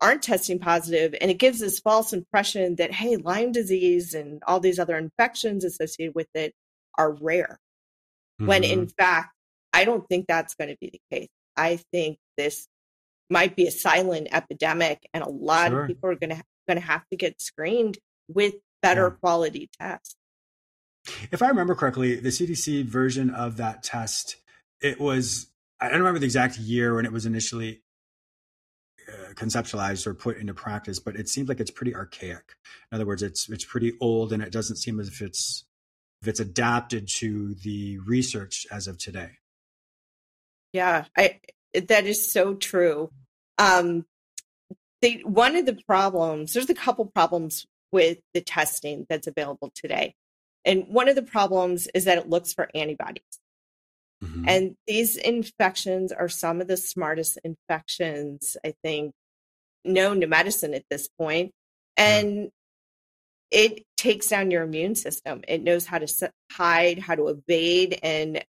aren't 0.00 0.22
testing 0.22 0.58
positive, 0.58 1.14
and 1.20 1.30
it 1.30 1.38
gives 1.38 1.60
this 1.60 1.80
false 1.80 2.12
impression 2.12 2.76
that, 2.76 2.92
hey, 2.92 3.16
Lyme 3.16 3.52
disease 3.52 4.14
and 4.14 4.42
all 4.46 4.60
these 4.60 4.78
other 4.78 4.96
infections 4.96 5.64
associated 5.64 6.14
with 6.14 6.28
it 6.34 6.52
are 6.98 7.12
rare. 7.12 7.58
Mm-hmm. 8.40 8.48
When 8.48 8.64
in 8.64 8.88
fact, 8.88 9.32
I 9.72 9.84
don't 9.84 10.06
think 10.08 10.26
that's 10.26 10.54
going 10.54 10.70
to 10.70 10.76
be 10.80 10.90
the 10.90 11.16
case. 11.16 11.28
I 11.56 11.80
think 11.92 12.18
this 12.36 12.66
might 13.30 13.56
be 13.56 13.66
a 13.66 13.70
silent 13.70 14.28
epidemic 14.32 15.08
and 15.12 15.22
a 15.22 15.28
lot 15.28 15.70
sure. 15.70 15.82
of 15.82 15.88
people 15.88 16.10
are 16.10 16.16
going 16.16 16.30
to 16.30 16.42
going 16.68 16.80
to 16.80 16.86
have 16.86 17.06
to 17.10 17.16
get 17.16 17.40
screened 17.40 17.98
with 18.28 18.54
better 18.82 19.08
yeah. 19.08 19.18
quality 19.20 19.70
tests. 19.78 20.16
If 21.30 21.42
I 21.42 21.48
remember 21.48 21.74
correctly, 21.74 22.16
the 22.16 22.30
CDC 22.30 22.84
version 22.86 23.30
of 23.30 23.58
that 23.58 23.82
test, 23.82 24.36
it 24.80 24.98
was 24.98 25.48
I 25.80 25.88
don't 25.88 25.98
remember 25.98 26.20
the 26.20 26.26
exact 26.26 26.58
year 26.58 26.94
when 26.94 27.04
it 27.04 27.12
was 27.12 27.26
initially 27.26 27.82
uh, 29.06 29.34
conceptualized 29.34 30.06
or 30.06 30.14
put 30.14 30.38
into 30.38 30.54
practice, 30.54 30.98
but 30.98 31.16
it 31.16 31.28
seems 31.28 31.48
like 31.48 31.60
it's 31.60 31.70
pretty 31.70 31.94
archaic. 31.94 32.54
In 32.90 32.96
other 32.96 33.06
words, 33.06 33.22
it's 33.22 33.48
it's 33.50 33.64
pretty 33.64 33.92
old, 34.00 34.32
and 34.32 34.42
it 34.42 34.52
doesn't 34.52 34.76
seem 34.76 34.98
as 34.98 35.08
if 35.08 35.20
it's 35.20 35.64
if 36.22 36.28
it's 36.28 36.40
adapted 36.40 37.08
to 37.16 37.54
the 37.54 37.98
research 37.98 38.66
as 38.70 38.86
of 38.86 38.96
today. 38.96 39.32
Yeah, 40.72 41.04
I 41.16 41.40
that 41.74 42.06
is 42.06 42.32
so 42.32 42.54
true. 42.54 43.10
Um, 43.58 44.06
they, 45.02 45.20
one 45.24 45.56
of 45.56 45.66
the 45.66 45.78
problems, 45.86 46.52
there's 46.52 46.70
a 46.70 46.74
couple 46.74 47.04
problems 47.06 47.66
with 47.92 48.18
the 48.32 48.40
testing 48.40 49.06
that's 49.08 49.26
available 49.26 49.70
today. 49.74 50.14
And 50.64 50.88
one 50.88 51.08
of 51.08 51.14
the 51.14 51.22
problems 51.22 51.88
is 51.94 52.06
that 52.06 52.18
it 52.18 52.28
looks 52.28 52.52
for 52.54 52.70
antibodies. 52.74 53.22
Mm-hmm. 54.22 54.44
And 54.48 54.76
these 54.86 55.16
infections 55.16 56.10
are 56.10 56.28
some 56.28 56.60
of 56.60 56.68
the 56.68 56.76
smartest 56.76 57.38
infections, 57.44 58.56
I 58.64 58.74
think, 58.82 59.12
known 59.84 60.20
to 60.22 60.26
medicine 60.26 60.74
at 60.74 60.84
this 60.90 61.08
point. 61.08 61.52
And 61.96 62.50
yeah. 63.50 63.60
it 63.60 63.82
takes 63.96 64.28
down 64.28 64.50
your 64.50 64.62
immune 64.62 64.94
system. 64.94 65.42
It 65.46 65.62
knows 65.62 65.86
how 65.86 65.98
to 65.98 66.32
hide, 66.50 66.98
how 66.98 67.14
to 67.14 67.28
evade, 67.28 68.00
and 68.02 68.42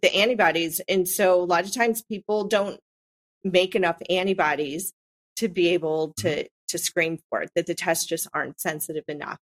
the 0.00 0.14
antibodies. 0.14 0.80
And 0.88 1.08
so 1.08 1.42
a 1.42 1.44
lot 1.44 1.64
of 1.64 1.72
times 1.72 2.02
people 2.02 2.44
don't 2.44 2.80
make 3.44 3.74
enough 3.74 3.98
antibodies 4.08 4.92
to 5.36 5.48
be 5.48 5.68
able 5.68 6.12
to 6.18 6.28
mm-hmm. 6.28 6.46
to 6.68 6.78
screen 6.78 7.18
for 7.28 7.42
it, 7.42 7.50
that 7.54 7.66
the 7.66 7.74
tests 7.74 8.06
just 8.06 8.28
aren't 8.32 8.60
sensitive 8.60 9.04
enough. 9.08 9.38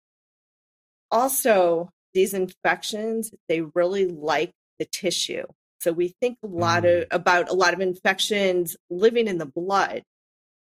Also, 1.11 1.91
these 2.15 2.35
infections, 2.35 3.33
they 3.49 3.61
really 3.61 4.07
like 4.07 4.53
the 4.79 4.87
tissue. 4.87 5.45
So 5.81 5.93
we 5.93 6.15
think 6.21 6.39
a 6.43 6.47
lot 6.47 6.83
mm. 6.83 7.03
of 7.03 7.07
about 7.11 7.51
a 7.51 7.55
lot 7.55 7.75
of 7.75 7.81
infections 7.81 8.77
living 8.91 9.29
in 9.29 9.39
the 9.39 9.47
blood. 9.47 10.03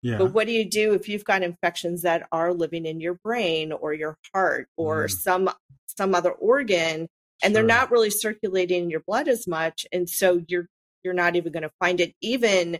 Yeah. 0.01 0.17
But 0.17 0.33
what 0.33 0.45
do 0.45 0.53
you 0.53 0.69
do 0.69 0.93
if 0.93 1.09
you've 1.09 1.23
got 1.23 1.41
infections 1.41 2.03
that 2.03 2.27
are 2.31 2.53
living 2.53 2.85
in 2.85 2.99
your 2.99 3.15
brain 3.15 3.71
or 3.71 3.93
your 3.93 4.17
heart 4.33 4.67
or 4.77 5.05
mm. 5.05 5.11
some 5.11 5.49
some 5.87 6.13
other 6.13 6.31
organ 6.31 7.07
and 7.43 7.51
sure. 7.51 7.53
they're 7.53 7.67
not 7.67 7.91
really 7.91 8.09
circulating 8.09 8.83
in 8.83 8.89
your 8.89 9.01
blood 9.01 9.27
as 9.27 9.47
much 9.47 9.85
and 9.91 10.09
so 10.09 10.41
you're 10.47 10.67
you're 11.03 11.13
not 11.13 11.35
even 11.35 11.51
going 11.51 11.63
to 11.63 11.71
find 11.79 12.01
it 12.01 12.13
even 12.19 12.79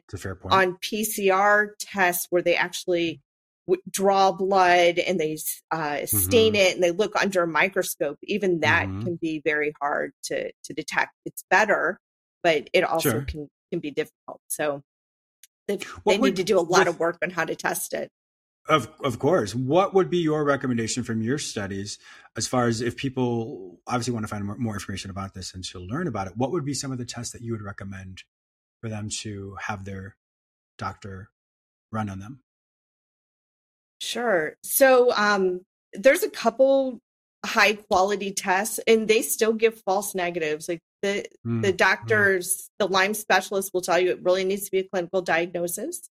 on 0.49 0.77
PCR 0.83 1.69
tests 1.79 2.25
where 2.31 2.41
they 2.41 2.55
actually 2.55 3.21
w- 3.67 3.81
draw 3.89 4.31
blood 4.31 4.97
and 4.97 5.19
they 5.19 5.37
uh, 5.71 6.05
stain 6.05 6.53
mm-hmm. 6.53 6.61
it 6.61 6.73
and 6.73 6.83
they 6.83 6.91
look 6.91 7.15
under 7.15 7.43
a 7.43 7.47
microscope 7.47 8.17
even 8.23 8.61
that 8.61 8.87
mm-hmm. 8.87 9.03
can 9.03 9.15
be 9.21 9.41
very 9.45 9.73
hard 9.79 10.11
to 10.23 10.51
to 10.63 10.73
detect 10.73 11.11
it's 11.25 11.43
better 11.49 11.99
but 12.43 12.69
it 12.73 12.83
also 12.83 13.11
sure. 13.11 13.21
can 13.21 13.47
can 13.71 13.79
be 13.79 13.91
difficult 13.91 14.41
so 14.47 14.81
they, 15.67 15.79
they 16.05 16.17
need 16.17 16.35
to 16.35 16.43
do 16.43 16.59
a 16.59 16.61
lot 16.61 16.79
with, 16.79 16.89
of 16.89 16.99
work 16.99 17.17
on 17.23 17.29
how 17.29 17.45
to 17.45 17.55
test 17.55 17.93
it 17.93 18.09
of 18.67 18.89
of 19.03 19.19
course. 19.19 19.53
What 19.53 19.93
would 19.93 20.09
be 20.09 20.17
your 20.17 20.43
recommendation 20.43 21.03
from 21.03 21.21
your 21.21 21.37
studies 21.37 21.99
as 22.35 22.47
far 22.47 22.67
as 22.67 22.81
if 22.81 22.95
people 22.95 23.79
obviously 23.87 24.13
want 24.13 24.23
to 24.23 24.27
find 24.27 24.43
more, 24.45 24.57
more, 24.57 24.73
information 24.73 25.11
about 25.11 25.33
this 25.33 25.53
and 25.53 25.63
to 25.65 25.79
learn 25.79 26.07
about 26.07 26.27
it? 26.27 26.33
What 26.35 26.51
would 26.51 26.65
be 26.65 26.73
some 26.73 26.91
of 26.91 26.97
the 26.97 27.05
tests 27.05 27.33
that 27.33 27.41
you 27.41 27.51
would 27.51 27.61
recommend 27.61 28.23
for 28.81 28.89
them 28.89 29.09
to 29.21 29.55
have 29.61 29.85
their 29.85 30.15
doctor 30.77 31.29
run 31.91 32.09
on 32.09 32.19
them? 32.19 32.41
Sure. 34.01 34.55
So 34.63 35.13
um, 35.15 35.61
there's 35.93 36.23
a 36.23 36.29
couple 36.29 36.99
high 37.45 37.73
quality 37.73 38.31
tests, 38.31 38.79
and 38.87 39.07
they 39.07 39.21
still 39.21 39.53
give 39.53 39.81
false 39.83 40.15
negatives. 40.15 40.67
Like 40.67 40.81
the 41.01 41.25
mm, 41.45 41.61
the 41.61 41.71
doctors, 41.71 42.69
the 42.79 42.87
Lyme 42.87 43.13
specialist 43.13 43.71
will 43.73 43.81
tell 43.81 43.99
you 43.99 44.11
it 44.11 44.23
really 44.23 44.43
needs 44.43 44.65
to 44.65 44.71
be 44.71 44.79
a 44.79 44.83
clinical 44.83 45.21
diagnosis. 45.21 46.09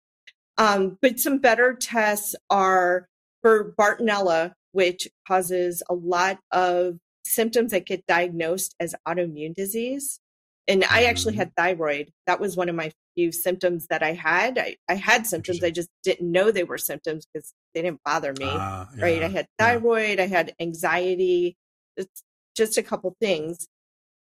Um, 0.61 0.99
but 1.01 1.19
some 1.19 1.39
better 1.39 1.73
tests 1.73 2.35
are 2.51 3.07
for 3.41 3.73
Bartonella, 3.79 4.53
which 4.73 5.07
causes 5.27 5.81
a 5.89 5.95
lot 5.95 6.37
of 6.51 6.99
symptoms 7.25 7.71
that 7.71 7.87
get 7.87 8.05
diagnosed 8.05 8.75
as 8.79 8.93
autoimmune 9.07 9.55
disease. 9.55 10.19
And 10.67 10.83
I 10.83 11.05
actually 11.05 11.33
mm-hmm. 11.33 11.39
had 11.39 11.55
thyroid. 11.57 12.11
That 12.27 12.39
was 12.39 12.55
one 12.55 12.69
of 12.69 12.75
my 12.75 12.91
few 13.15 13.31
symptoms 13.31 13.87
that 13.89 14.03
I 14.03 14.13
had. 14.13 14.59
I, 14.59 14.75
I 14.87 14.93
had 14.93 15.25
symptoms. 15.25 15.63
I 15.63 15.71
just 15.71 15.89
didn't 16.03 16.31
know 16.31 16.51
they 16.51 16.63
were 16.63 16.77
symptoms 16.77 17.25
because 17.33 17.53
they 17.73 17.81
didn't 17.81 18.03
bother 18.05 18.33
me. 18.37 18.45
Uh, 18.45 18.85
yeah, 18.95 19.03
right. 19.03 19.23
I 19.23 19.29
had 19.29 19.47
thyroid. 19.57 20.19
Yeah. 20.19 20.25
I 20.25 20.27
had 20.27 20.53
anxiety. 20.59 21.57
It's 21.97 22.23
just 22.55 22.77
a 22.77 22.83
couple 22.83 23.15
things. 23.19 23.67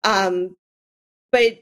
Um, 0.04 0.56
but 1.32 1.60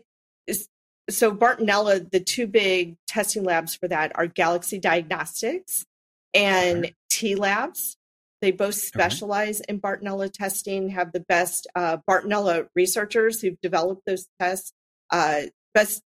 so 1.12 1.34
Bartonella, 1.34 2.10
the 2.10 2.20
two 2.20 2.48
big 2.48 2.96
testing 3.08 3.44
labs 3.44 3.76
for 3.76 3.88
that 3.88 4.12
are 4.16 4.28
Galaxy 4.28 4.80
Diagnostics 4.80 5.86
and. 6.34 6.92
T 7.12 7.36
Labs. 7.36 7.98
They 8.42 8.52
both 8.52 8.74
specialize 8.74 9.60
in 9.60 9.80
Bartonella 9.80 10.34
testing, 10.34 10.90
have 10.90 11.12
the 11.12 11.20
best 11.20 11.68
uh, 11.76 11.98
Bartonella 12.10 12.68
researchers 12.74 13.40
who've 13.40 13.62
developed 13.62 14.02
those 14.08 14.28
tests, 14.40 14.74
uh, 15.12 15.42
best 15.76 16.02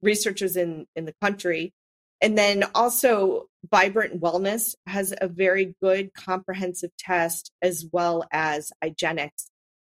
researchers 0.00 0.56
in, 0.56 0.86
in 0.94 1.06
the 1.06 1.14
country. 1.20 1.72
And 2.20 2.38
then 2.38 2.64
also, 2.76 3.46
Vibrant 3.68 4.20
Wellness 4.20 4.76
has 4.86 5.12
a 5.20 5.26
very 5.26 5.74
good 5.82 6.14
comprehensive 6.14 6.90
test 6.96 7.50
as 7.60 7.86
well 7.92 8.24
as 8.30 8.70
IGeneX. 8.84 9.30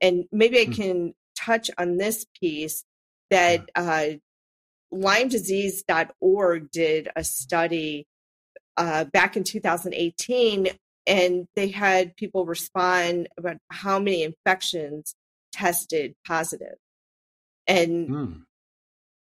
And 0.03 0.25
maybe 0.31 0.61
I 0.61 0.65
hmm. 0.65 0.73
can 0.73 1.15
touch 1.39 1.71
on 1.79 1.97
this 1.97 2.27
piece 2.39 2.85
that 3.31 3.71
uh, 3.75 4.09
LymeDisease.org 4.93 6.71
did 6.71 7.09
a 7.17 7.25
study 7.25 8.07
uh, 8.77 9.05
back 9.05 9.37
in 9.37 9.45
2018, 9.45 10.69
and 11.07 11.47
they 11.57 11.69
had 11.69 12.17
people 12.17 12.47
respond 12.47 13.29
about 13.39 13.57
how 13.71 13.99
many 13.99 14.23
infections 14.23 15.15
tested 15.53 16.15
positive. 16.27 16.77
And, 17.67 18.09
mm. 18.09 18.43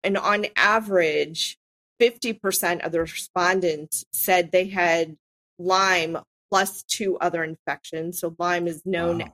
and 0.03 0.17
on 0.17 0.45
average, 0.55 1.57
50% 2.01 2.85
of 2.85 2.91
the 2.91 3.01
respondents 3.01 4.03
said 4.11 4.51
they 4.51 4.67
had 4.67 5.15
Lyme 5.59 6.17
plus 6.49 6.83
two 6.83 7.17
other 7.19 7.43
infections. 7.43 8.19
So 8.19 8.35
Lyme 8.37 8.67
is 8.67 8.81
known 8.85 9.19
wow. 9.19 9.31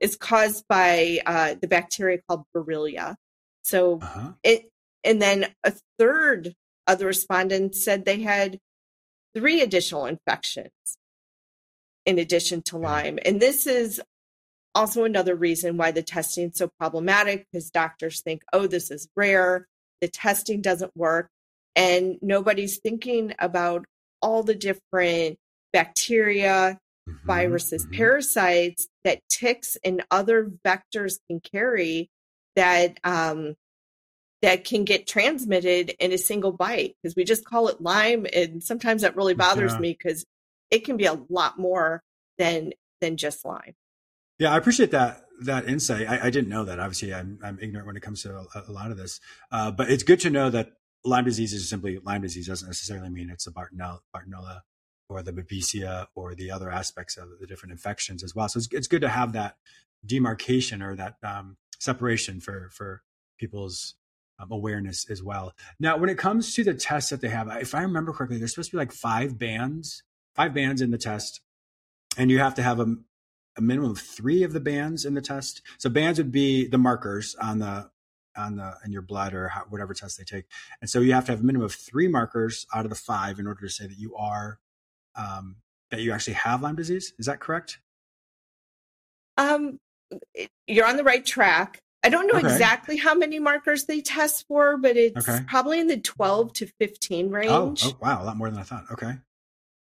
is 0.00 0.16
caused 0.16 0.64
by 0.68 1.20
uh, 1.26 1.54
the 1.60 1.68
bacteria 1.68 2.18
called 2.26 2.44
Borrelia. 2.54 3.16
So 3.62 3.98
uh-huh. 4.00 4.32
it 4.42 4.70
and 5.04 5.20
then 5.20 5.46
a 5.64 5.72
third 5.98 6.54
of 6.86 6.98
the 6.98 7.06
respondents 7.06 7.84
said 7.84 8.04
they 8.04 8.22
had 8.22 8.58
three 9.34 9.60
additional 9.60 10.06
infections 10.06 10.70
in 12.06 12.18
addition 12.18 12.62
to 12.62 12.78
Lyme. 12.78 13.18
And 13.24 13.40
this 13.40 13.66
is 13.66 14.00
also 14.74 15.04
another 15.04 15.34
reason 15.34 15.76
why 15.76 15.90
the 15.90 16.02
testing 16.02 16.50
is 16.50 16.56
so 16.56 16.70
problematic 16.78 17.46
because 17.50 17.70
doctors 17.70 18.20
think, 18.20 18.42
oh, 18.52 18.66
this 18.66 18.90
is 18.90 19.08
rare, 19.16 19.66
the 20.00 20.08
testing 20.08 20.60
doesn't 20.60 20.96
work, 20.96 21.28
and 21.76 22.18
nobody's 22.22 22.78
thinking 22.78 23.34
about 23.38 23.84
all 24.22 24.42
the 24.42 24.54
different 24.54 25.38
bacteria, 25.72 26.78
mm-hmm, 27.08 27.26
viruses, 27.26 27.84
mm-hmm. 27.84 27.94
parasites 27.94 28.88
that 29.04 29.20
ticks 29.28 29.76
and 29.84 30.02
other 30.10 30.50
vectors 30.64 31.18
can 31.28 31.40
carry 31.40 32.08
that 32.56 32.98
um, 33.04 33.54
that 34.42 34.64
can 34.64 34.84
get 34.84 35.06
transmitted 35.06 35.94
in 35.98 36.12
a 36.12 36.18
single 36.18 36.52
bite 36.52 36.96
because 37.02 37.14
we 37.14 37.24
just 37.24 37.44
call 37.44 37.68
it 37.68 37.80
Lyme 37.80 38.26
and 38.34 38.62
sometimes 38.62 39.02
that 39.02 39.16
really 39.16 39.34
bothers 39.34 39.72
yeah. 39.72 39.78
me 39.78 39.96
because 39.98 40.24
it 40.70 40.84
can 40.84 40.96
be 40.96 41.06
a 41.06 41.20
lot 41.28 41.58
more 41.58 42.02
than 42.38 42.72
than 43.00 43.16
just 43.16 43.44
Lyme. 43.44 43.74
Yeah 44.38 44.52
i 44.52 44.56
appreciate 44.56 44.90
that 44.92 45.24
that 45.42 45.66
insight. 45.66 46.06
I, 46.06 46.26
I 46.26 46.30
didn't 46.30 46.50
know 46.50 46.64
that. 46.64 46.78
Obviously 46.78 47.14
i'm, 47.14 47.38
I'm 47.42 47.58
ignorant 47.60 47.86
when 47.86 47.96
it 47.96 48.02
comes 48.02 48.22
to 48.22 48.36
a, 48.36 48.64
a 48.68 48.72
lot 48.72 48.90
of 48.90 48.96
this. 48.96 49.20
Uh, 49.50 49.70
but 49.70 49.90
it's 49.90 50.02
good 50.02 50.20
to 50.20 50.30
know 50.30 50.50
that 50.50 50.72
lyme 51.04 51.24
disease 51.24 51.52
is 51.52 51.68
simply 51.68 51.98
lyme 51.98 52.22
disease. 52.22 52.46
Doesn't 52.46 52.68
necessarily 52.68 53.10
mean 53.10 53.30
it's 53.30 53.46
a 53.46 53.52
bartonella, 53.52 54.00
bartonella 54.14 54.60
or 55.08 55.22
the 55.22 55.32
babesia 55.32 56.06
or 56.14 56.34
the 56.34 56.50
other 56.50 56.70
aspects 56.70 57.16
of 57.16 57.28
the 57.40 57.46
different 57.46 57.72
infections 57.72 58.22
as 58.22 58.34
well. 58.34 58.48
So 58.48 58.58
it's, 58.58 58.68
it's 58.70 58.86
good 58.86 59.02
to 59.02 59.08
have 59.08 59.32
that 59.32 59.56
demarcation 60.06 60.82
or 60.82 60.94
that 60.96 61.16
um, 61.22 61.56
separation 61.78 62.40
for 62.40 62.70
for 62.70 63.02
people's 63.38 63.96
um, 64.40 64.50
awareness 64.50 65.08
as 65.10 65.22
well. 65.22 65.52
Now, 65.78 65.96
when 65.96 66.10
it 66.10 66.18
comes 66.18 66.54
to 66.54 66.64
the 66.64 66.74
tests 66.74 67.10
that 67.10 67.20
they 67.20 67.28
have, 67.28 67.48
if 67.60 67.74
I 67.74 67.82
remember 67.82 68.12
correctly, 68.12 68.38
there's 68.38 68.52
supposed 68.52 68.70
to 68.70 68.76
be 68.76 68.80
like 68.80 68.92
five 68.92 69.38
bands, 69.38 70.02
five 70.34 70.54
bands 70.54 70.80
in 70.80 70.90
the 70.90 70.98
test, 70.98 71.40
and 72.16 72.30
you 72.30 72.38
have 72.38 72.54
to 72.54 72.62
have 72.62 72.80
a, 72.80 72.96
a 73.56 73.60
minimum 73.60 73.92
of 73.92 73.98
three 73.98 74.42
of 74.42 74.52
the 74.52 74.60
bands 74.60 75.04
in 75.04 75.14
the 75.14 75.20
test. 75.20 75.62
So 75.78 75.90
bands 75.90 76.18
would 76.18 76.32
be 76.32 76.66
the 76.66 76.78
markers 76.78 77.36
on 77.40 77.58
the 77.58 77.90
on 78.36 78.56
the 78.56 78.74
in 78.84 78.92
your 78.92 79.02
blood 79.02 79.34
or 79.34 79.48
how, 79.48 79.64
whatever 79.68 79.92
test 79.92 80.16
they 80.16 80.24
take, 80.24 80.44
and 80.80 80.88
so 80.88 81.00
you 81.00 81.12
have 81.12 81.26
to 81.26 81.32
have 81.32 81.40
a 81.40 81.44
minimum 81.44 81.66
of 81.66 81.74
three 81.74 82.08
markers 82.08 82.66
out 82.74 82.84
of 82.84 82.90
the 82.90 82.96
five 82.96 83.38
in 83.38 83.46
order 83.46 83.60
to 83.60 83.68
say 83.68 83.86
that 83.86 83.98
you 83.98 84.14
are 84.16 84.60
um, 85.16 85.56
that 85.90 86.00
you 86.00 86.12
actually 86.12 86.34
have 86.34 86.62
Lyme 86.62 86.76
disease. 86.76 87.12
Is 87.18 87.26
that 87.26 87.40
correct? 87.40 87.80
Um, 89.36 89.78
you're 90.66 90.86
on 90.86 90.96
the 90.96 91.04
right 91.04 91.24
track. 91.24 91.80
I 92.02 92.08
don't 92.08 92.26
know 92.26 92.38
okay. 92.38 92.52
exactly 92.52 92.96
how 92.96 93.14
many 93.14 93.38
markers 93.38 93.84
they 93.84 94.00
test 94.00 94.46
for, 94.48 94.78
but 94.78 94.96
it's 94.96 95.28
okay. 95.28 95.44
probably 95.46 95.80
in 95.80 95.86
the 95.86 95.98
12 95.98 96.52
to 96.54 96.66
15 96.80 97.30
range. 97.30 97.50
Oh, 97.50 97.74
oh, 97.84 97.98
wow, 98.00 98.22
a 98.22 98.24
lot 98.24 98.36
more 98.36 98.48
than 98.48 98.58
I 98.58 98.62
thought. 98.62 98.84
Okay. 98.92 99.12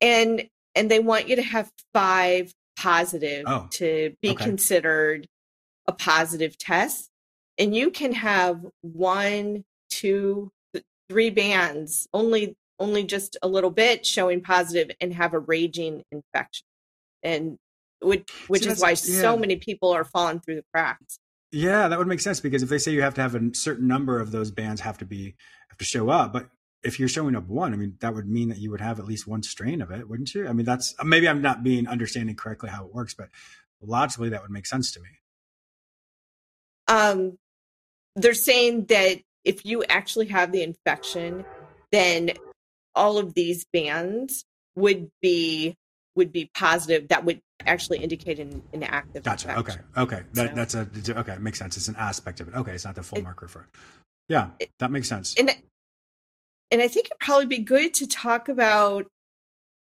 And 0.00 0.48
and 0.74 0.90
they 0.90 0.98
want 0.98 1.28
you 1.28 1.36
to 1.36 1.42
have 1.42 1.70
five 1.92 2.54
positive 2.76 3.44
oh, 3.46 3.66
to 3.72 4.14
be 4.22 4.30
okay. 4.30 4.44
considered 4.44 5.26
a 5.86 5.92
positive 5.92 6.56
test. 6.58 7.08
And 7.58 7.74
you 7.74 7.90
can 7.90 8.12
have 8.12 8.60
one, 8.82 9.64
two, 9.90 10.52
three 11.08 11.30
bands, 11.30 12.06
only 12.12 12.56
only 12.78 13.04
just 13.04 13.38
a 13.42 13.48
little 13.48 13.70
bit 13.70 14.04
showing 14.04 14.42
positive 14.42 14.94
and 15.00 15.14
have 15.14 15.32
a 15.32 15.38
raging 15.38 16.02
infection. 16.12 16.66
And 17.22 17.58
which 18.00 18.28
which 18.48 18.64
See, 18.64 18.70
is 18.70 18.80
why 18.80 18.90
yeah. 18.90 18.94
so 18.94 19.36
many 19.36 19.56
people 19.56 19.90
are 19.90 20.04
falling 20.04 20.40
through 20.40 20.56
the 20.56 20.64
cracks. 20.72 21.18
Yeah, 21.52 21.88
that 21.88 21.98
would 21.98 22.08
make 22.08 22.20
sense 22.20 22.40
because 22.40 22.62
if 22.62 22.68
they 22.68 22.78
say 22.78 22.92
you 22.92 23.02
have 23.02 23.14
to 23.14 23.22
have 23.22 23.34
a 23.34 23.54
certain 23.54 23.86
number 23.86 24.20
of 24.20 24.30
those 24.30 24.50
bands 24.50 24.80
have 24.80 24.98
to 24.98 25.04
be 25.04 25.36
have 25.68 25.78
to 25.78 25.84
show 25.84 26.08
up, 26.10 26.32
but 26.32 26.48
if 26.82 26.98
you're 26.98 27.08
showing 27.08 27.34
up 27.34 27.48
one, 27.48 27.72
I 27.72 27.76
mean, 27.76 27.96
that 28.00 28.14
would 28.14 28.28
mean 28.28 28.48
that 28.48 28.58
you 28.58 28.70
would 28.70 28.80
have 28.80 28.98
at 28.98 29.06
least 29.06 29.26
one 29.26 29.42
strain 29.42 29.80
of 29.80 29.90
it, 29.90 30.08
wouldn't 30.08 30.34
you? 30.34 30.46
I 30.46 30.52
mean, 30.52 30.66
that's 30.66 30.94
maybe 31.04 31.28
I'm 31.28 31.42
not 31.42 31.62
being 31.62 31.88
understanding 31.88 32.36
correctly 32.36 32.70
how 32.70 32.84
it 32.84 32.94
works, 32.94 33.14
but 33.14 33.28
logically 33.80 34.28
that 34.30 34.42
would 34.42 34.50
make 34.50 34.66
sense 34.66 34.92
to 34.92 35.00
me. 35.00 35.08
Um, 36.88 37.38
they're 38.14 38.34
saying 38.34 38.86
that 38.86 39.18
if 39.44 39.64
you 39.64 39.84
actually 39.88 40.26
have 40.26 40.52
the 40.52 40.62
infection, 40.62 41.44
then 41.92 42.32
all 42.94 43.18
of 43.18 43.34
these 43.34 43.64
bands 43.72 44.44
would 44.74 45.10
be 45.20 45.76
would 46.16 46.32
be 46.32 46.50
positive. 46.54 47.08
That 47.08 47.24
would 47.24 47.40
actually 47.64 47.98
indicate 47.98 48.38
an, 48.38 48.62
an 48.72 48.82
active. 48.82 49.22
Gotcha. 49.22 49.48
Infection. 49.50 49.84
Okay. 49.96 50.16
Okay. 50.16 50.22
That, 50.32 50.70
so, 50.70 50.84
that's 50.84 51.08
a 51.08 51.18
okay. 51.20 51.32
It 51.32 51.40
makes 51.40 51.58
sense. 51.58 51.76
It's 51.76 51.88
an 51.88 51.96
aspect 51.96 52.40
of 52.40 52.48
it. 52.48 52.54
Okay. 52.54 52.72
It's 52.72 52.84
not 52.84 52.94
the 52.94 53.02
full 53.02 53.18
it, 53.18 53.24
marker 53.24 53.48
for 53.48 53.62
it. 53.62 53.66
Yeah, 54.28 54.50
it, 54.58 54.70
that 54.78 54.90
makes 54.90 55.08
sense. 55.08 55.34
And 55.38 55.50
and 56.70 56.82
I 56.82 56.88
think 56.88 57.06
it'd 57.06 57.18
probably 57.20 57.46
be 57.46 57.58
good 57.58 57.94
to 57.94 58.06
talk 58.06 58.48
about 58.48 59.06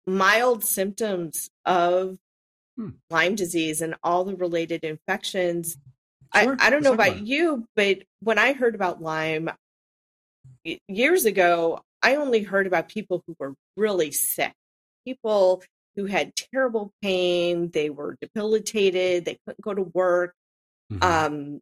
mild 0.06 0.64
symptoms 0.64 1.50
of 1.64 2.18
hmm. 2.76 2.90
Lyme 3.10 3.34
disease 3.34 3.80
and 3.80 3.94
all 4.02 4.24
the 4.24 4.36
related 4.36 4.84
infections. 4.84 5.76
Sure. 6.36 6.56
I, 6.58 6.66
I 6.66 6.70
don't 6.70 6.82
know 6.82 6.92
about, 6.92 7.08
about 7.08 7.26
you, 7.26 7.66
but 7.76 8.02
when 8.20 8.38
I 8.38 8.52
heard 8.52 8.74
about 8.74 9.00
Lyme 9.00 9.50
years 10.88 11.24
ago, 11.24 11.80
I 12.02 12.16
only 12.16 12.42
heard 12.42 12.66
about 12.66 12.88
people 12.88 13.22
who 13.26 13.36
were 13.38 13.54
really 13.76 14.10
sick, 14.10 14.52
people 15.06 15.62
who 15.96 16.06
had 16.06 16.34
terrible 16.36 16.92
pain, 17.02 17.70
they 17.70 17.90
were 17.90 18.16
debilitated, 18.20 19.24
they 19.24 19.38
couldn't 19.46 19.60
go 19.60 19.74
to 19.74 19.90
work, 19.94 20.34
mm-hmm. 20.92 21.02
um, 21.02 21.60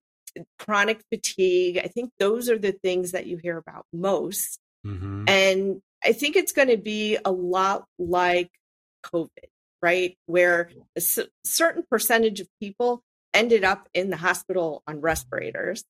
chronic 0.58 1.02
fatigue. 1.12 1.78
I 1.78 1.88
think 1.88 2.10
those 2.18 2.48
are 2.48 2.58
the 2.58 2.72
things 2.72 3.12
that 3.12 3.26
you 3.26 3.36
hear 3.36 3.58
about 3.58 3.84
most. 3.92 4.58
Mm-hmm. 4.86 5.24
And 5.28 5.80
I 6.04 6.12
think 6.12 6.36
it's 6.36 6.52
going 6.52 6.68
to 6.68 6.76
be 6.76 7.18
a 7.24 7.30
lot 7.30 7.84
like 7.98 8.50
COVID, 9.04 9.28
right? 9.80 10.16
Where 10.26 10.70
a 10.96 11.00
c- 11.00 11.28
certain 11.44 11.84
percentage 11.88 12.40
of 12.40 12.48
people 12.60 13.02
ended 13.34 13.64
up 13.64 13.88
in 13.94 14.10
the 14.10 14.16
hospital 14.16 14.82
on 14.86 15.00
respirators. 15.00 15.84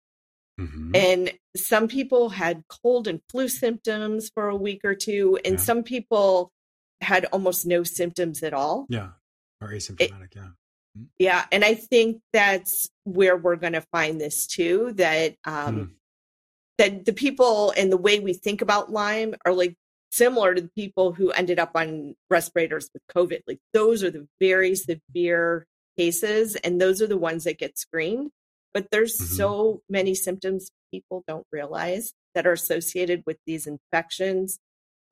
Mm-hmm. 0.60 0.90
And 0.94 1.32
some 1.56 1.88
people 1.88 2.28
had 2.28 2.62
cold 2.68 3.08
and 3.08 3.20
flu 3.30 3.48
symptoms 3.48 4.30
for 4.34 4.48
a 4.48 4.56
week 4.56 4.82
or 4.84 4.94
two, 4.94 5.38
and 5.44 5.54
yeah. 5.54 5.60
some 5.60 5.82
people 5.82 6.52
had 7.02 7.26
almost 7.26 7.66
no 7.66 7.82
symptoms 7.82 8.42
at 8.42 8.54
all. 8.54 8.86
Yeah, 8.88 9.10
or 9.60 9.68
asymptomatic. 9.68 10.00
It, 10.00 10.36
yeah. 10.36 10.42
Mm-hmm. 10.42 11.04
Yeah, 11.18 11.44
and 11.50 11.64
I 11.64 11.74
think 11.74 12.20
that's 12.32 12.90
where 13.04 13.36
we're 13.36 13.56
going 13.56 13.72
to 13.72 13.84
find 13.92 14.20
this 14.20 14.46
too. 14.46 14.92
That 14.96 15.34
um, 15.44 15.76
mm. 15.76 15.90
that 16.78 17.04
the 17.04 17.12
people 17.12 17.72
and 17.76 17.90
the 17.90 17.96
way 17.96 18.20
we 18.20 18.34
think 18.34 18.62
about 18.62 18.92
Lyme 18.92 19.34
are 19.44 19.54
like 19.54 19.74
similar 20.10 20.54
to 20.54 20.60
the 20.60 20.70
people 20.76 21.12
who 21.12 21.30
ended 21.30 21.58
up 21.58 21.72
on 21.74 22.14
respirators 22.28 22.90
with 22.92 23.02
COVID. 23.14 23.40
Like 23.46 23.60
those 23.72 24.04
are 24.04 24.10
the 24.10 24.28
very 24.40 24.74
severe 24.74 25.66
cases, 25.96 26.56
and 26.56 26.80
those 26.80 27.00
are 27.00 27.06
the 27.06 27.18
ones 27.18 27.44
that 27.44 27.58
get 27.58 27.78
screened. 27.78 28.30
But 28.74 28.88
there's 28.90 29.16
mm-hmm. 29.16 29.34
so 29.34 29.82
many 29.88 30.14
symptoms 30.14 30.70
people 30.92 31.24
don't 31.26 31.46
realize 31.52 32.12
that 32.34 32.46
are 32.46 32.52
associated 32.52 33.22
with 33.26 33.38
these 33.46 33.66
infections 33.66 34.58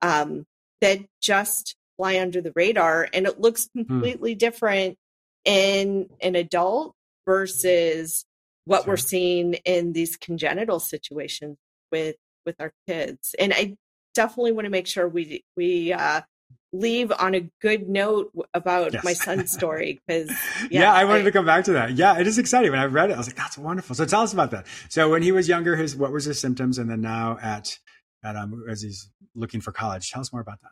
um, 0.01 0.45
that 0.81 0.99
just 1.21 1.75
fly 2.01 2.19
under 2.19 2.41
the 2.41 2.51
radar, 2.55 3.07
and 3.13 3.27
it 3.27 3.39
looks 3.39 3.69
hmm. 3.75 3.83
completely 3.83 4.35
mm. 4.35 4.39
different 4.39 4.97
in 5.45 6.09
an 6.21 6.35
adult 6.35 6.95
versus 7.27 8.25
what 8.65 8.83
sure. 8.83 8.93
we're 8.93 8.97
seeing 8.97 9.53
in 9.65 9.93
these 9.93 10.17
congenital 10.17 10.79
situations 10.79 11.57
with 11.91 12.15
with 12.43 12.55
our 12.59 12.73
kids. 12.87 13.35
And 13.37 13.53
I 13.53 13.75
definitely 14.15 14.51
want 14.51 14.65
to 14.65 14.71
make 14.71 14.87
sure 14.87 15.07
we 15.07 15.43
we 15.55 15.93
uh, 15.93 16.21
leave 16.73 17.11
on 17.11 17.35
a 17.35 17.51
good 17.61 17.87
note 17.87 18.31
about 18.55 18.93
yes. 18.93 19.03
my 19.03 19.13
son's 19.13 19.51
story 19.57 19.99
because 20.07 20.29
yeah, 20.71 20.81
yeah, 20.81 20.93
I 20.93 21.05
wanted 21.05 21.21
I, 21.21 21.25
to 21.25 21.31
come 21.31 21.45
back 21.45 21.65
to 21.65 21.73
that. 21.73 21.91
Yeah, 21.91 22.17
it 22.17 22.25
is 22.25 22.39
exciting. 22.39 22.71
When 22.71 22.79
I 22.79 22.85
read 22.85 23.11
it, 23.11 23.13
I 23.13 23.17
was 23.17 23.27
like, 23.27 23.37
"That's 23.37 23.59
wonderful." 23.59 23.95
So 23.95 24.05
tell 24.05 24.21
us 24.21 24.33
about 24.33 24.49
that. 24.51 24.65
So 24.89 25.07
when 25.11 25.21
he 25.21 25.31
was 25.31 25.47
younger, 25.47 25.75
his 25.75 25.95
what 25.95 26.11
was 26.11 26.25
his 26.25 26.39
symptoms, 26.39 26.79
and 26.79 26.89
then 26.89 27.01
now 27.01 27.37
at 27.39 27.77
at 28.23 28.35
um 28.35 28.63
as 28.67 28.81
he's 28.81 29.07
looking 29.35 29.61
for 29.61 29.71
college, 29.71 30.09
tell 30.09 30.21
us 30.21 30.33
more 30.33 30.41
about 30.41 30.61
that. 30.61 30.71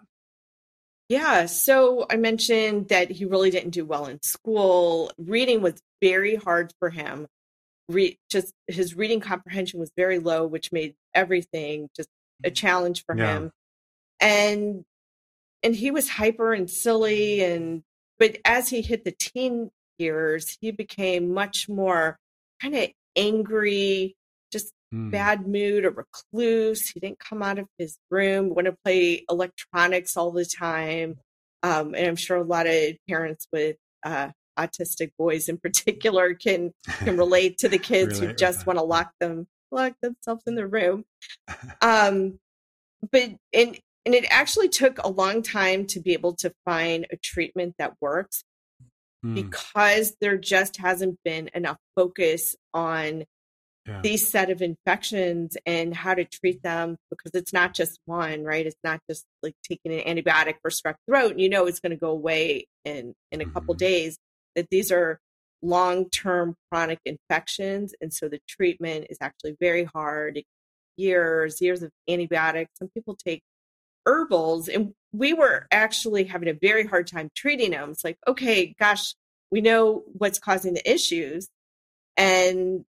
Yeah, 1.10 1.48
so 1.48 2.06
I 2.10 2.18
mentioned 2.18 2.90
that 2.90 3.10
he 3.10 3.26
really 3.26 3.50
didn't 3.50 3.72
do 3.72 3.84
well 3.84 4.06
in 4.06 4.22
school. 4.22 5.12
Reading 5.18 5.62
was 5.62 5.82
very 6.02 6.36
hard 6.36 6.72
for 6.80 6.92
him. 6.92 7.26
Re- 7.90 8.20
just 8.30 8.54
his 8.68 8.96
reading 8.96 9.20
comprehension 9.20 9.80
was 9.80 9.92
very 9.98 10.20
low, 10.20 10.46
which 10.46 10.72
made 10.72 10.94
everything 11.16 11.90
just 11.96 12.10
a 12.44 12.48
mm-hmm. 12.48 12.54
challenge 12.54 13.04
for 13.06 13.18
yeah. 13.18 13.34
him. 13.34 13.52
And 14.20 14.86
and 15.64 15.76
he 15.76 15.90
was 15.90 16.08
hyper 16.08 16.54
and 16.54 16.70
silly 16.70 17.44
and 17.44 17.84
but 18.20 18.38
as 18.46 18.70
he 18.70 18.82
hit 18.82 19.04
the 19.04 19.12
teen 19.12 19.72
years, 19.98 20.58
he 20.62 20.72
became 20.72 21.34
much 21.34 21.68
more 21.68 22.20
kind 22.62 22.76
of 22.76 22.90
angry, 23.16 24.16
mm. 24.94 25.12
bad 25.12 25.48
mood, 25.48 25.86
a 25.86 25.92
recluse. 25.92 26.90
He 26.90 27.00
didn't 27.00 27.20
come 27.20 27.42
out 27.42 27.60
of 27.60 27.68
his 27.78 27.98
room, 28.10 28.54
want 28.54 28.66
to 28.66 28.76
play 28.84 29.26
electronics 29.30 30.18
all 30.18 30.32
the 30.32 30.46
time. 30.46 31.20
Um, 31.64 31.94
and 31.94 32.08
I'm 32.08 32.16
sure 32.16 32.38
a 32.38 32.44
lot 32.44 32.68
of 32.68 32.96
parents 33.08 33.48
with 33.52 33.76
uh, 34.04 34.30
autistic 34.58 35.12
boys 35.18 35.50
in 35.50 35.58
particular 35.64 36.34
can 36.34 36.72
can 37.00 37.18
relate 37.26 37.58
to 37.60 37.70
the 37.70 37.80
kids 37.80 38.20
who 38.20 38.34
just 38.34 38.66
want 38.66 38.80
to 38.80 38.84
lock 38.84 39.12
them 39.20 39.48
lock 39.72 39.94
themselves 40.02 40.44
in 40.48 40.56
the 40.56 40.68
room. 40.68 41.06
Um, 41.82 42.40
but 43.12 43.32
and 43.54 43.80
and 44.06 44.16
it 44.16 44.26
actually 44.30 44.70
took 44.70 44.98
a 45.04 45.10
long 45.10 45.42
time 45.42 45.86
to 45.88 46.00
be 46.00 46.14
able 46.14 46.36
to 46.38 46.54
find 46.66 47.06
a 47.12 47.18
treatment 47.18 47.76
that 47.78 47.94
works 48.02 48.44
mm. 49.26 49.36
because 49.36 50.16
there 50.20 50.38
just 50.38 50.78
hasn't 50.78 51.20
been 51.24 51.50
enough 51.54 51.78
focus 51.96 52.56
on 52.74 53.26
yeah. 53.90 54.02
these 54.02 54.28
set 54.28 54.50
of 54.50 54.62
infections 54.62 55.58
and 55.66 55.96
how 55.96 56.14
to 56.14 56.24
treat 56.26 56.62
them 56.64 56.96
because 57.10 57.32
it's 57.34 57.54
not 57.54 57.74
just 57.74 58.00
one 58.06 58.44
right 58.44 58.66
it's 58.66 58.80
not 58.84 59.00
just 59.10 59.26
like 59.44 59.56
taking 59.68 59.94
an 59.94 60.02
antibiotic 60.02 60.56
for 60.62 60.70
strep 60.70 60.96
throat 61.08 61.32
and 61.32 61.42
you 61.42 61.50
know 61.50 61.66
it's 61.66 61.80
going 61.80 61.92
to 61.92 61.98
go 61.98 62.12
away 62.12 62.68
in 62.86 63.14
in 63.32 63.42
a 63.42 63.44
mm-hmm. 63.44 63.54
couple 63.54 63.74
days 63.74 64.18
that 64.56 64.68
these 64.70 64.92
are 64.92 65.20
long-term 65.62 66.56
chronic 66.72 67.00
infections 67.06 67.94
and 68.02 68.14
so 68.14 68.30
the 68.30 68.40
treatment 68.48 69.08
is 69.10 69.18
actually 69.22 69.56
very 69.60 69.84
hard 69.84 70.42
years 70.96 71.60
years 71.62 71.84
of 71.84 71.92
antibiotics 72.08 72.72
some 72.78 72.90
people 72.90 73.16
take 73.16 73.42
herbals 74.06 74.68
and 74.70 74.94
we 75.12 75.34
were 75.34 75.68
actually 75.72 76.24
having 76.24 76.48
a 76.48 76.54
very 76.54 76.86
hard 76.86 77.08
time 77.08 77.30
treating 77.36 77.72
them 77.72 77.92
it's 77.92 78.04
like 78.04 78.18
okay 78.28 78.74
gosh 78.80 79.16
we 79.52 79.62
know 79.62 80.04
what's 80.14 80.40
causing 80.40 80.74
the 80.74 80.92
issues 80.92 81.50
and 82.16 82.86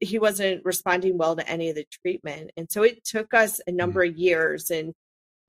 he 0.00 0.18
wasn't 0.18 0.64
responding 0.64 1.18
well 1.18 1.36
to 1.36 1.48
any 1.48 1.68
of 1.70 1.76
the 1.76 1.86
treatment 2.02 2.50
and 2.56 2.70
so 2.70 2.82
it 2.82 3.04
took 3.04 3.34
us 3.34 3.60
a 3.66 3.72
number 3.72 4.04
mm-hmm. 4.04 4.14
of 4.14 4.18
years 4.18 4.70
and 4.70 4.92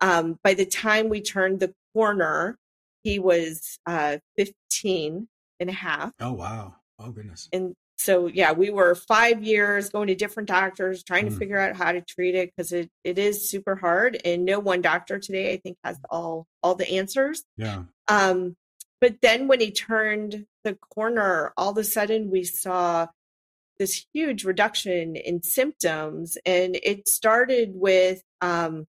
um, 0.01 0.37
by 0.43 0.53
the 0.53 0.65
time 0.65 1.09
we 1.09 1.21
turned 1.21 1.59
the 1.59 1.73
corner 1.93 2.57
he 3.03 3.19
was 3.19 3.79
uh, 3.85 4.17
15 4.37 5.27
and 5.59 5.69
a 5.69 5.73
half 5.73 6.11
oh 6.19 6.33
wow 6.33 6.75
oh 6.99 7.11
goodness 7.11 7.49
and 7.53 7.75
so 7.97 8.27
yeah, 8.27 8.51
we 8.51 8.69
were 8.69 8.95
five 8.95 9.43
years 9.43 9.89
going 9.89 10.07
to 10.07 10.15
different 10.15 10.49
doctors, 10.49 11.03
trying 11.03 11.27
mm. 11.27 11.29
to 11.29 11.37
figure 11.37 11.57
out 11.57 11.75
how 11.75 11.91
to 11.91 12.01
treat 12.01 12.35
it 12.35 12.51
because 12.55 12.71
it, 12.71 12.89
it 13.03 13.17
is 13.17 13.49
super 13.49 13.75
hard. 13.75 14.19
And 14.25 14.45
no 14.45 14.59
one 14.59 14.81
doctor 14.81 15.17
today, 15.17 15.53
I 15.53 15.57
think, 15.57 15.77
has 15.83 15.97
all 16.09 16.45
all 16.61 16.75
the 16.75 16.89
answers. 16.89 17.43
Yeah. 17.57 17.83
Um, 18.07 18.55
but 18.99 19.21
then 19.21 19.47
when 19.47 19.59
he 19.59 19.71
turned 19.71 20.45
the 20.63 20.77
corner, 20.93 21.53
all 21.57 21.71
of 21.71 21.77
a 21.77 21.83
sudden 21.83 22.31
we 22.31 22.43
saw 22.43 23.07
this 23.79 24.05
huge 24.13 24.45
reduction 24.45 25.15
in 25.15 25.43
symptoms, 25.43 26.37
and 26.45 26.77
it 26.81 27.07
started 27.07 27.71
with 27.73 28.21
um, 28.41 28.85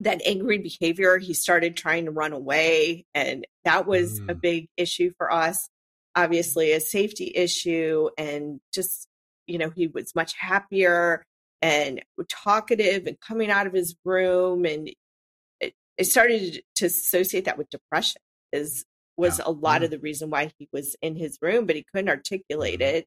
that 0.00 0.22
angry 0.26 0.58
behavior. 0.58 1.18
He 1.18 1.34
started 1.34 1.76
trying 1.76 2.06
to 2.06 2.10
run 2.10 2.32
away, 2.32 3.04
and 3.14 3.46
that 3.64 3.86
was 3.86 4.20
mm. 4.20 4.30
a 4.30 4.34
big 4.34 4.68
issue 4.76 5.12
for 5.18 5.32
us 5.32 5.68
obviously 6.16 6.72
a 6.72 6.80
safety 6.80 7.32
issue 7.34 8.08
and 8.16 8.60
just 8.72 9.08
you 9.46 9.58
know 9.58 9.70
he 9.70 9.86
was 9.86 10.14
much 10.14 10.34
happier 10.34 11.24
and 11.60 12.02
talkative 12.28 13.06
and 13.06 13.18
coming 13.20 13.50
out 13.50 13.66
of 13.66 13.72
his 13.72 13.96
room 14.04 14.64
and 14.64 14.90
it, 15.60 15.74
it 15.98 16.04
started 16.04 16.62
to 16.76 16.86
associate 16.86 17.46
that 17.46 17.58
with 17.58 17.70
depression 17.70 18.20
is 18.52 18.84
was 19.16 19.38
yeah. 19.38 19.44
a 19.46 19.50
lot 19.50 19.80
yeah. 19.80 19.86
of 19.86 19.90
the 19.90 19.98
reason 19.98 20.30
why 20.30 20.50
he 20.58 20.68
was 20.72 20.96
in 21.02 21.16
his 21.16 21.38
room 21.42 21.66
but 21.66 21.76
he 21.76 21.84
couldn't 21.92 22.08
articulate 22.08 22.80
mm-hmm. 22.80 22.96
it 22.96 23.06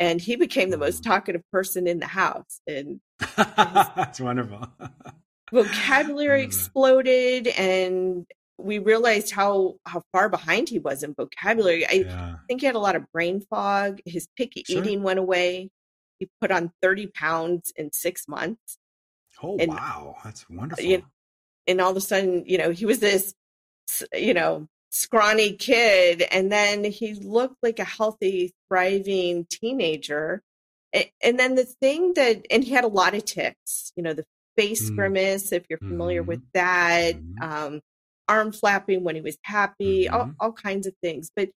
and 0.00 0.20
he 0.20 0.34
became 0.34 0.70
the 0.70 0.78
most 0.78 1.04
talkative 1.04 1.42
person 1.52 1.86
in 1.86 2.00
the 2.00 2.06
house 2.06 2.60
and 2.66 3.00
that's 3.36 4.20
wonderful 4.20 4.66
vocabulary 5.52 6.42
exploded 6.42 7.46
and 7.46 8.26
we 8.62 8.78
realized 8.78 9.30
how 9.30 9.76
how 9.86 10.02
far 10.12 10.28
behind 10.28 10.68
he 10.68 10.78
was 10.78 11.02
in 11.02 11.14
vocabulary. 11.14 11.86
I 11.86 12.04
yeah. 12.06 12.36
think 12.48 12.60
he 12.60 12.66
had 12.66 12.74
a 12.74 12.80
lot 12.80 12.96
of 12.96 13.10
brain 13.12 13.40
fog. 13.40 14.00
His 14.04 14.28
picky 14.36 14.64
sure. 14.66 14.82
eating 14.82 15.02
went 15.02 15.18
away. 15.18 15.70
He 16.18 16.28
put 16.40 16.50
on 16.50 16.72
30 16.82 17.08
pounds 17.08 17.72
in 17.76 17.92
six 17.92 18.28
months. 18.28 18.78
Oh 19.42 19.56
and, 19.58 19.70
wow, 19.70 20.16
that's 20.22 20.48
wonderful. 20.50 20.84
You 20.84 20.98
know, 20.98 21.04
and 21.66 21.80
all 21.80 21.90
of 21.90 21.96
a 21.96 22.00
sudden, 22.00 22.44
you 22.46 22.58
know, 22.58 22.70
he 22.70 22.84
was 22.84 22.98
this, 22.98 23.34
you 24.12 24.34
know, 24.34 24.68
scrawny 24.90 25.52
kid, 25.54 26.22
and 26.30 26.50
then 26.52 26.84
he 26.84 27.14
looked 27.14 27.56
like 27.62 27.78
a 27.78 27.84
healthy, 27.84 28.52
thriving 28.68 29.46
teenager. 29.48 30.42
and 30.92 31.38
then 31.38 31.54
the 31.54 31.64
thing 31.64 32.14
that 32.14 32.44
and 32.50 32.64
he 32.64 32.72
had 32.72 32.84
a 32.84 32.88
lot 32.88 33.14
of 33.14 33.24
tics 33.24 33.92
you 33.94 34.02
know 34.02 34.12
the 34.12 34.24
face 34.56 34.90
mm. 34.90 34.96
grimace 34.96 35.52
if 35.52 35.64
you're 35.70 35.78
familiar 35.78 36.20
mm-hmm. 36.20 36.30
with 36.30 36.42
that 36.52 37.14
mm-hmm. 37.14 37.42
um, 37.42 37.80
arm 38.28 38.52
flapping 38.52 39.04
when 39.04 39.14
he 39.14 39.20
was 39.20 39.38
happy 39.42 40.06
mm-hmm. 40.06 40.14
all, 40.14 40.30
all 40.40 40.52
kinds 40.52 40.86
of 40.86 40.94
things 41.02 41.30
but 41.34 41.48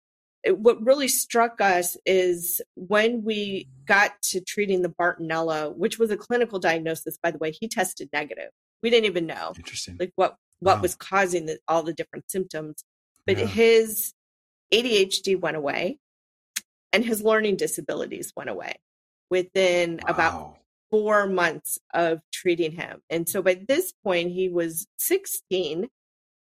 it, 0.44 0.58
what 0.58 0.86
really 0.86 1.08
struck 1.08 1.62
us 1.62 1.98
is 2.06 2.62
when 2.76 3.24
we 3.24 3.68
got 3.86 4.22
to 4.22 4.40
treating 4.40 4.84
the 4.84 4.90
bartonella 4.90 5.76
which 5.76 5.98
was 5.98 6.12
a 6.12 6.18
clinical 6.18 6.60
diagnosis 6.60 7.18
by 7.22 7.32
the 7.32 7.40
way 7.40 7.52
he 7.52 7.68
tested 7.68 8.10
negative 8.14 8.50
we 8.84 8.90
didn't 8.90 9.06
even 9.06 9.26
know 9.26 9.54
interesting 9.58 9.98
like 10.00 10.12
what 10.16 10.36
what 10.60 10.78
wow. 10.78 10.82
was 10.82 10.96
causing 10.96 11.48
the, 11.48 11.58
all 11.68 11.84
the 11.84 11.94
different 11.94 12.30
symptoms 12.30 12.84
but 13.26 13.38
yeah. 13.38 13.46
his 13.46 14.14
adhd 14.74 15.40
went 15.40 15.58
away 15.58 15.98
and 16.94 17.04
his 17.04 17.24
learning 17.24 17.58
disabilities 17.58 18.32
went 18.36 18.50
away 18.50 18.76
within 19.30 20.00
wow. 20.04 20.14
about 20.14 20.58
four 20.92 21.26
months 21.26 21.80
of 21.94 22.22
treating 22.32 22.72
him. 22.72 23.02
And 23.10 23.28
so 23.28 23.42
by 23.42 23.60
this 23.68 23.94
point, 24.04 24.32
he 24.32 24.48
was 24.48 24.86
16 25.00 25.88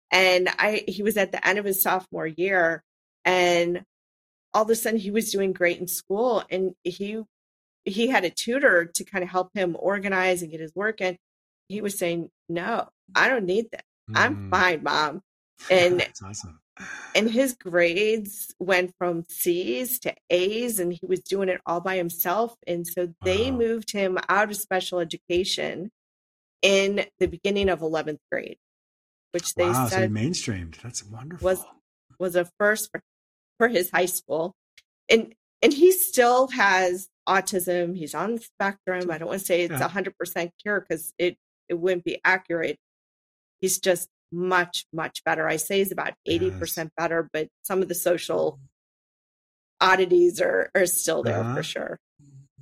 and 0.10 0.50
I, 0.58 0.86
he 0.88 1.04
was 1.04 1.18
at 1.18 1.34
the 1.34 1.46
end 1.46 1.60
of 1.60 1.66
his 1.66 1.84
sophomore 1.84 2.28
year 2.28 2.82
and 3.26 3.84
all 4.54 4.64
of 4.64 4.70
a 4.70 4.76
sudden 4.76 5.00
he 5.00 5.12
was 5.12 5.32
doing 5.32 5.52
great 5.52 5.82
in 5.82 5.88
school 5.88 6.44
and 6.50 6.72
he, 6.86 7.22
he 7.84 8.08
had 8.08 8.24
a 8.24 8.30
tutor 8.30 8.86
to 8.86 9.04
kind 9.04 9.24
of 9.24 9.30
help 9.30 9.50
him 9.54 9.76
organize 9.78 10.42
and 10.42 10.52
get 10.52 10.62
his 10.62 10.74
work 10.74 11.02
in. 11.02 11.18
He 11.68 11.82
was 11.82 12.00
saying, 12.00 12.30
no, 12.48 12.88
I 13.14 13.28
don't 13.28 13.46
need 13.46 13.68
that. 13.72 13.84
Mm. 14.10 14.18
I'm 14.18 14.50
fine, 14.50 14.84
mom. 14.84 15.22
And 15.72 16.00
That's 16.00 16.22
awesome 16.22 16.60
and 17.16 17.30
his 17.30 17.54
grades 17.54 18.54
went 18.60 18.94
from 18.98 19.26
C's 19.30 20.00
to 20.00 20.14
A's, 20.30 20.80
and 20.80 20.94
he 20.94 21.06
was 21.06 21.22
doing 21.22 21.50
it 21.50 21.62
all 21.66 21.82
by 21.82 21.98
himself. 21.98 22.56
And 22.66 22.86
so 22.86 23.14
they 23.24 23.52
wow. 23.52 23.58
moved 23.58 23.92
him 23.92 24.18
out 24.30 24.50
of 24.50 24.56
special 24.56 25.00
education 25.00 25.92
in 26.62 27.06
the 27.20 27.28
beginning 27.28 27.70
of 27.70 27.80
11th 27.80 28.20
grade, 28.32 28.58
which 29.32 29.54
they 29.56 29.70
wow, 29.70 29.88
said 29.88 30.10
so 30.10 30.14
mainstreamed. 30.14 30.82
That's 30.82 31.04
wonderful. 31.04 31.46
Was 31.46 31.66
was 32.20 32.36
a 32.36 32.50
first 32.60 32.90
for, 32.92 33.02
for 33.58 33.68
his 33.68 33.92
high 33.92 34.06
school, 34.06 34.56
and 35.10 35.34
and 35.62 35.74
he 35.74 35.92
still 35.92 36.48
has 36.50 37.10
autism. 37.28 37.96
He's 37.96 38.16
on 38.16 38.36
the 38.36 38.42
spectrum. 38.42 39.12
I 39.12 39.18
don't 39.18 39.28
want 39.28 39.40
to 39.40 39.46
say 39.46 39.62
it's 39.62 39.82
hundred 39.82 40.18
percent 40.18 40.52
cure 40.62 40.82
because 40.82 41.14
it 41.18 41.38
it 41.70 41.76
wouldn't 41.76 42.04
be 42.04 42.20
accurate. 42.24 42.78
He's 43.60 43.80
just 43.80 44.08
much, 44.32 44.86
much 44.94 45.24
better. 45.24 45.48
I 45.48 45.58
say 45.58 45.82
is 45.82 45.92
about 45.92 46.14
80% 46.28 46.62
yes. 46.62 46.90
better, 46.98 47.30
but 47.32 47.48
some 47.64 47.82
of 47.82 47.88
the 47.88 47.96
social 47.96 48.60
oddities 49.80 50.42
are, 50.42 50.70
are 50.76 50.86
still 50.86 51.24
there 51.24 51.40
uh-huh. 51.40 51.56
for 51.56 51.64
sure. 51.64 52.00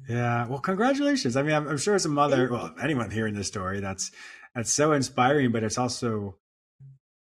Yeah. 0.08 0.48
Well, 0.48 0.60
congratulations. 0.60 1.36
I 1.36 1.42
mean, 1.42 1.56
I'm, 1.56 1.68
I'm 1.68 1.78
sure 1.78 1.96
as 1.96 2.06
a 2.06 2.10
mother, 2.10 2.50
well, 2.52 2.74
anyone 2.82 3.10
hearing 3.10 3.34
this 3.34 3.48
story, 3.48 3.80
that's, 3.80 4.12
that's 4.54 4.72
so 4.72 4.92
inspiring, 4.92 5.52
but 5.52 5.64
it's 5.64 5.78
also, 5.78 6.38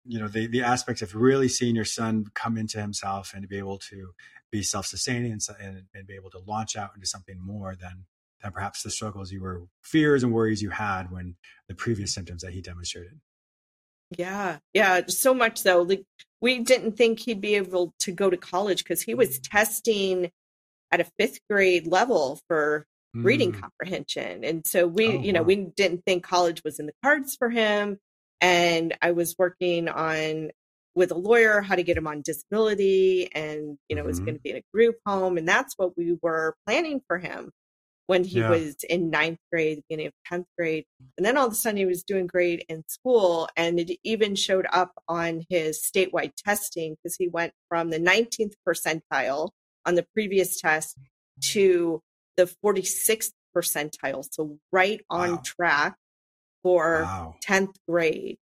you 0.06 0.20
know, 0.20 0.28
the, 0.28 0.48
the 0.48 0.64
aspects 0.64 1.02
of 1.02 1.16
really 1.16 1.48
seeing 1.48 1.76
your 1.76 1.86
son 1.86 2.26
come 2.34 2.58
into 2.58 2.82
himself 2.82 3.32
and 3.34 3.44
to 3.44 3.48
be 3.48 3.58
able 3.58 3.78
to 3.78 4.10
be 4.52 4.62
self-sustaining 4.62 5.32
and, 5.32 5.42
and, 5.62 5.84
and 5.94 6.08
be 6.08 6.16
able 6.16 6.30
to 6.32 6.40
launch 6.46 6.76
out 6.76 6.92
into 6.94 7.08
something 7.08 7.40
more 7.40 7.76
than, 7.80 8.06
than 8.42 8.52
perhaps 8.52 8.84
the 8.84 8.92
struggles 8.92 9.32
you 9.32 9.42
were, 9.42 9.64
fears 9.82 10.24
and 10.24 10.34
worries 10.34 10.62
you 10.62 10.70
had 10.70 11.10
when 11.10 11.36
the 11.70 11.76
previous 11.76 12.14
symptoms 12.14 12.42
that 12.42 12.52
he 12.52 12.62
demonstrated. 12.62 13.20
Yeah, 14.12 14.58
yeah, 14.74 15.02
so 15.08 15.34
much 15.34 15.60
so. 15.60 15.82
Like 15.82 16.04
we 16.42 16.60
didn't 16.60 16.98
think 16.98 17.20
he'd 17.20 17.42
be 17.42 17.56
able 17.56 17.94
to 18.02 18.12
go 18.12 18.30
to 18.30 18.38
college 18.38 18.84
because 18.84 19.02
he 19.02 19.16
was 19.16 19.40
testing 19.40 20.32
at 20.92 21.02
a 21.02 21.08
fifth 21.18 21.40
grade 21.50 21.88
level 21.88 22.40
for 22.48 22.86
mm. 23.16 23.24
reading 23.24 23.52
comprehension, 23.54 24.44
and 24.44 24.66
so 24.66 24.88
we, 24.88 25.08
oh, 25.08 25.22
you 25.22 25.34
know, 25.34 25.42
wow. 25.42 25.48
we 25.48 25.56
didn't 25.76 26.04
think 26.06 26.24
college 26.24 26.62
was 26.64 26.80
in 26.80 26.86
the 26.86 26.94
cards 27.04 27.36
for 27.36 27.50
him. 27.50 27.98
And 28.42 28.94
I 29.02 29.12
was 29.12 29.36
working 29.40 29.88
on 29.88 30.52
with 30.96 31.12
a 31.12 31.18
lawyer 31.18 31.62
how 31.62 31.76
to 31.76 31.84
get 31.84 31.98
him 31.98 32.08
on 32.08 32.22
disability, 32.22 33.30
and 33.34 33.78
you 33.88 33.96
know, 33.96 34.02
mm-hmm. 34.02 34.08
it 34.08 34.12
was 34.12 34.20
going 34.20 34.36
to 34.36 34.42
be 34.42 34.52
in 34.52 34.58
a 34.58 34.64
group 34.74 34.98
home, 35.06 35.38
and 35.38 35.48
that's 35.48 35.74
what 35.78 35.98
we 35.98 36.18
were 36.22 36.56
planning 36.68 37.02
for 37.08 37.18
him 37.18 37.52
when 38.08 38.24
he 38.24 38.40
yeah. 38.40 38.50
was 38.50 38.76
in 38.90 39.10
ninth 39.10 39.40
grade, 39.52 39.82
beginning 39.88 40.08
of 40.08 40.14
10th 40.32 40.46
grade. 40.58 40.86
And 41.18 41.26
then 41.26 41.38
all 41.38 41.48
of 41.48 41.54
a 41.54 41.56
sudden 41.56 41.78
he 41.78 41.86
was 41.86 42.04
doing 42.04 42.28
great 42.28 42.66
in 42.68 42.84
school. 42.88 43.48
And 43.56 43.80
it 43.80 43.98
even 44.04 44.36
showed 44.36 44.66
up 44.72 44.92
on 45.08 45.44
his 45.50 45.82
statewide 45.82 46.34
testing 46.36 46.96
because 46.96 47.16
he 47.16 47.28
went 47.28 47.54
from 47.70 47.90
the 47.90 48.00
19th 48.00 48.54
percentile 48.68 49.50
on 49.86 49.96
the 49.96 50.06
previous 50.14 50.60
test 50.60 50.98
to 51.52 52.02
the 52.36 52.52
46th 52.64 53.32
percentile. 53.56 54.26
So 54.30 54.58
right 54.72 55.02
on 55.10 55.32
wow. 55.32 55.42
track 55.44 55.96
for 56.62 57.04
wow. 57.04 57.36
10th 57.48 57.76
grade. 57.88 58.38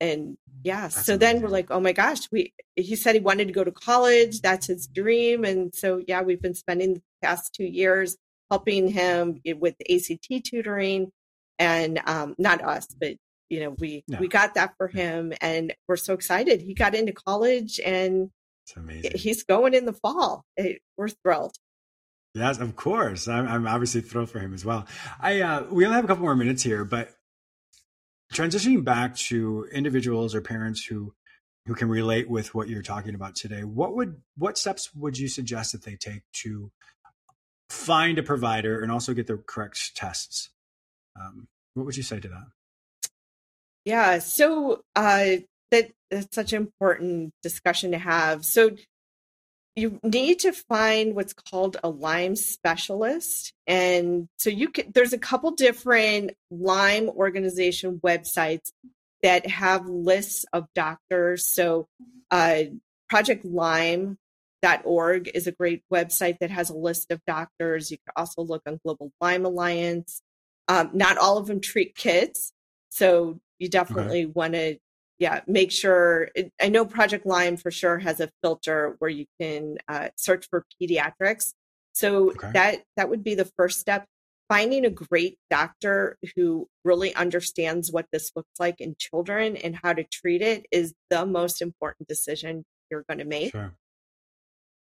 And 0.00 0.36
yeah, 0.62 0.82
That's 0.82 1.06
so 1.06 1.14
amazing. 1.14 1.18
then 1.18 1.42
we're 1.42 1.48
like, 1.48 1.70
oh 1.70 1.80
my 1.80 1.92
gosh, 1.92 2.30
we 2.30 2.52
he 2.76 2.94
said 2.94 3.16
he 3.16 3.20
wanted 3.20 3.48
to 3.48 3.52
go 3.52 3.64
to 3.64 3.72
college. 3.72 4.42
That's 4.42 4.68
his 4.68 4.86
dream. 4.86 5.44
And 5.44 5.74
so 5.74 6.02
yeah, 6.06 6.22
we've 6.22 6.40
been 6.40 6.54
spending 6.54 6.94
the 6.94 7.02
past 7.20 7.52
two 7.52 7.64
years 7.64 8.16
helping 8.50 8.88
him 8.88 9.40
with 9.56 9.74
ACT 9.90 10.44
tutoring 10.44 11.10
and 11.58 12.00
um, 12.06 12.34
not 12.38 12.62
us, 12.62 12.86
but 13.00 13.16
you 13.48 13.60
know, 13.60 13.70
we 13.78 14.04
no. 14.08 14.18
we 14.18 14.28
got 14.28 14.54
that 14.54 14.74
for 14.76 14.88
him 14.88 15.32
and 15.40 15.74
we're 15.86 15.96
so 15.96 16.12
excited. 16.12 16.60
He 16.60 16.74
got 16.74 16.94
into 16.94 17.12
college 17.12 17.80
and 17.84 18.30
he's 19.14 19.42
going 19.42 19.74
in 19.74 19.86
the 19.86 19.92
fall. 19.92 20.44
It, 20.56 20.80
we're 20.96 21.08
thrilled. 21.08 21.56
Yes, 22.34 22.58
of 22.58 22.76
course. 22.76 23.26
I'm, 23.26 23.48
I'm, 23.48 23.66
obviously 23.66 24.02
thrilled 24.02 24.30
for 24.30 24.38
him 24.38 24.52
as 24.52 24.64
well. 24.64 24.86
I 25.20 25.40
uh, 25.40 25.64
we 25.70 25.84
only 25.84 25.96
have 25.96 26.04
a 26.04 26.08
couple 26.08 26.24
more 26.24 26.36
minutes 26.36 26.62
here, 26.62 26.84
but 26.84 27.10
transitioning 28.32 28.84
back 28.84 29.16
to 29.16 29.66
individuals 29.72 30.34
or 30.34 30.40
parents 30.40 30.84
who 30.84 31.14
who 31.66 31.74
can 31.74 31.88
relate 31.88 32.28
with 32.30 32.54
what 32.54 32.68
you're 32.68 32.82
talking 32.82 33.14
about 33.14 33.34
today, 33.34 33.64
what 33.64 33.94
would 33.94 34.20
what 34.36 34.58
steps 34.58 34.94
would 34.94 35.18
you 35.18 35.28
suggest 35.28 35.72
that 35.72 35.84
they 35.84 35.96
take 35.96 36.22
to 36.32 36.70
find 37.68 38.18
a 38.18 38.22
provider 38.22 38.80
and 38.82 38.90
also 38.90 39.14
get 39.14 39.26
the 39.26 39.36
correct 39.36 39.94
tests. 39.94 40.50
Um, 41.18 41.48
what 41.74 41.86
would 41.86 41.96
you 41.96 42.02
say 42.02 42.20
to 42.20 42.28
that? 42.28 42.46
Yeah, 43.84 44.18
so 44.18 44.82
uh, 44.96 45.36
that 45.70 45.90
that's 46.10 46.34
such 46.34 46.52
an 46.52 46.62
important 46.62 47.32
discussion 47.42 47.92
to 47.92 47.98
have. 47.98 48.44
So 48.44 48.70
you 49.76 50.00
need 50.02 50.40
to 50.40 50.52
find 50.52 51.14
what's 51.14 51.32
called 51.32 51.76
a 51.82 51.88
Lyme 51.88 52.36
specialist, 52.36 53.52
and 53.66 54.28
so 54.36 54.50
you 54.50 54.68
can. 54.68 54.90
There's 54.92 55.12
a 55.12 55.18
couple 55.18 55.52
different 55.52 56.32
Lyme 56.50 57.08
organization 57.08 58.00
websites 58.04 58.72
that 59.22 59.46
have 59.46 59.86
lists 59.86 60.44
of 60.52 60.66
doctors. 60.74 61.46
So 61.46 61.86
uh, 62.30 62.64
Project 63.08 63.44
Lyme 63.44 64.18
org 64.84 65.30
is 65.34 65.46
a 65.46 65.52
great 65.52 65.82
website 65.92 66.38
that 66.40 66.50
has 66.50 66.70
a 66.70 66.76
list 66.76 67.10
of 67.10 67.20
doctors. 67.26 67.90
You 67.90 67.98
can 67.98 68.12
also 68.16 68.42
look 68.42 68.62
on 68.66 68.80
Global 68.84 69.10
Lyme 69.20 69.44
Alliance. 69.44 70.22
Um, 70.68 70.90
not 70.92 71.16
all 71.16 71.38
of 71.38 71.46
them 71.46 71.60
treat 71.60 71.94
kids, 71.94 72.52
so 72.90 73.40
you 73.58 73.68
definitely 73.68 74.24
okay. 74.24 74.32
want 74.34 74.52
to, 74.52 74.76
yeah, 75.18 75.40
make 75.46 75.72
sure. 75.72 76.28
It, 76.34 76.52
I 76.60 76.68
know 76.68 76.84
Project 76.84 77.24
Lyme 77.24 77.56
for 77.56 77.70
sure 77.70 77.98
has 77.98 78.20
a 78.20 78.28
filter 78.42 78.96
where 78.98 79.10
you 79.10 79.24
can 79.40 79.78
uh, 79.88 80.08
search 80.16 80.46
for 80.50 80.66
pediatrics. 80.80 81.54
So 81.92 82.30
okay. 82.30 82.50
that 82.52 82.82
that 82.96 83.08
would 83.08 83.24
be 83.24 83.34
the 83.34 83.50
first 83.56 83.80
step. 83.80 84.04
Finding 84.48 84.84
a 84.86 84.90
great 84.90 85.36
doctor 85.50 86.16
who 86.34 86.68
really 86.84 87.14
understands 87.14 87.92
what 87.92 88.06
this 88.12 88.30
looks 88.34 88.58
like 88.58 88.80
in 88.80 88.94
children 88.98 89.56
and 89.56 89.76
how 89.82 89.92
to 89.92 90.04
treat 90.04 90.40
it 90.40 90.66
is 90.70 90.94
the 91.10 91.26
most 91.26 91.60
important 91.60 92.08
decision 92.08 92.64
you're 92.90 93.04
going 93.08 93.18
to 93.18 93.26
make. 93.26 93.52
Sure. 93.52 93.74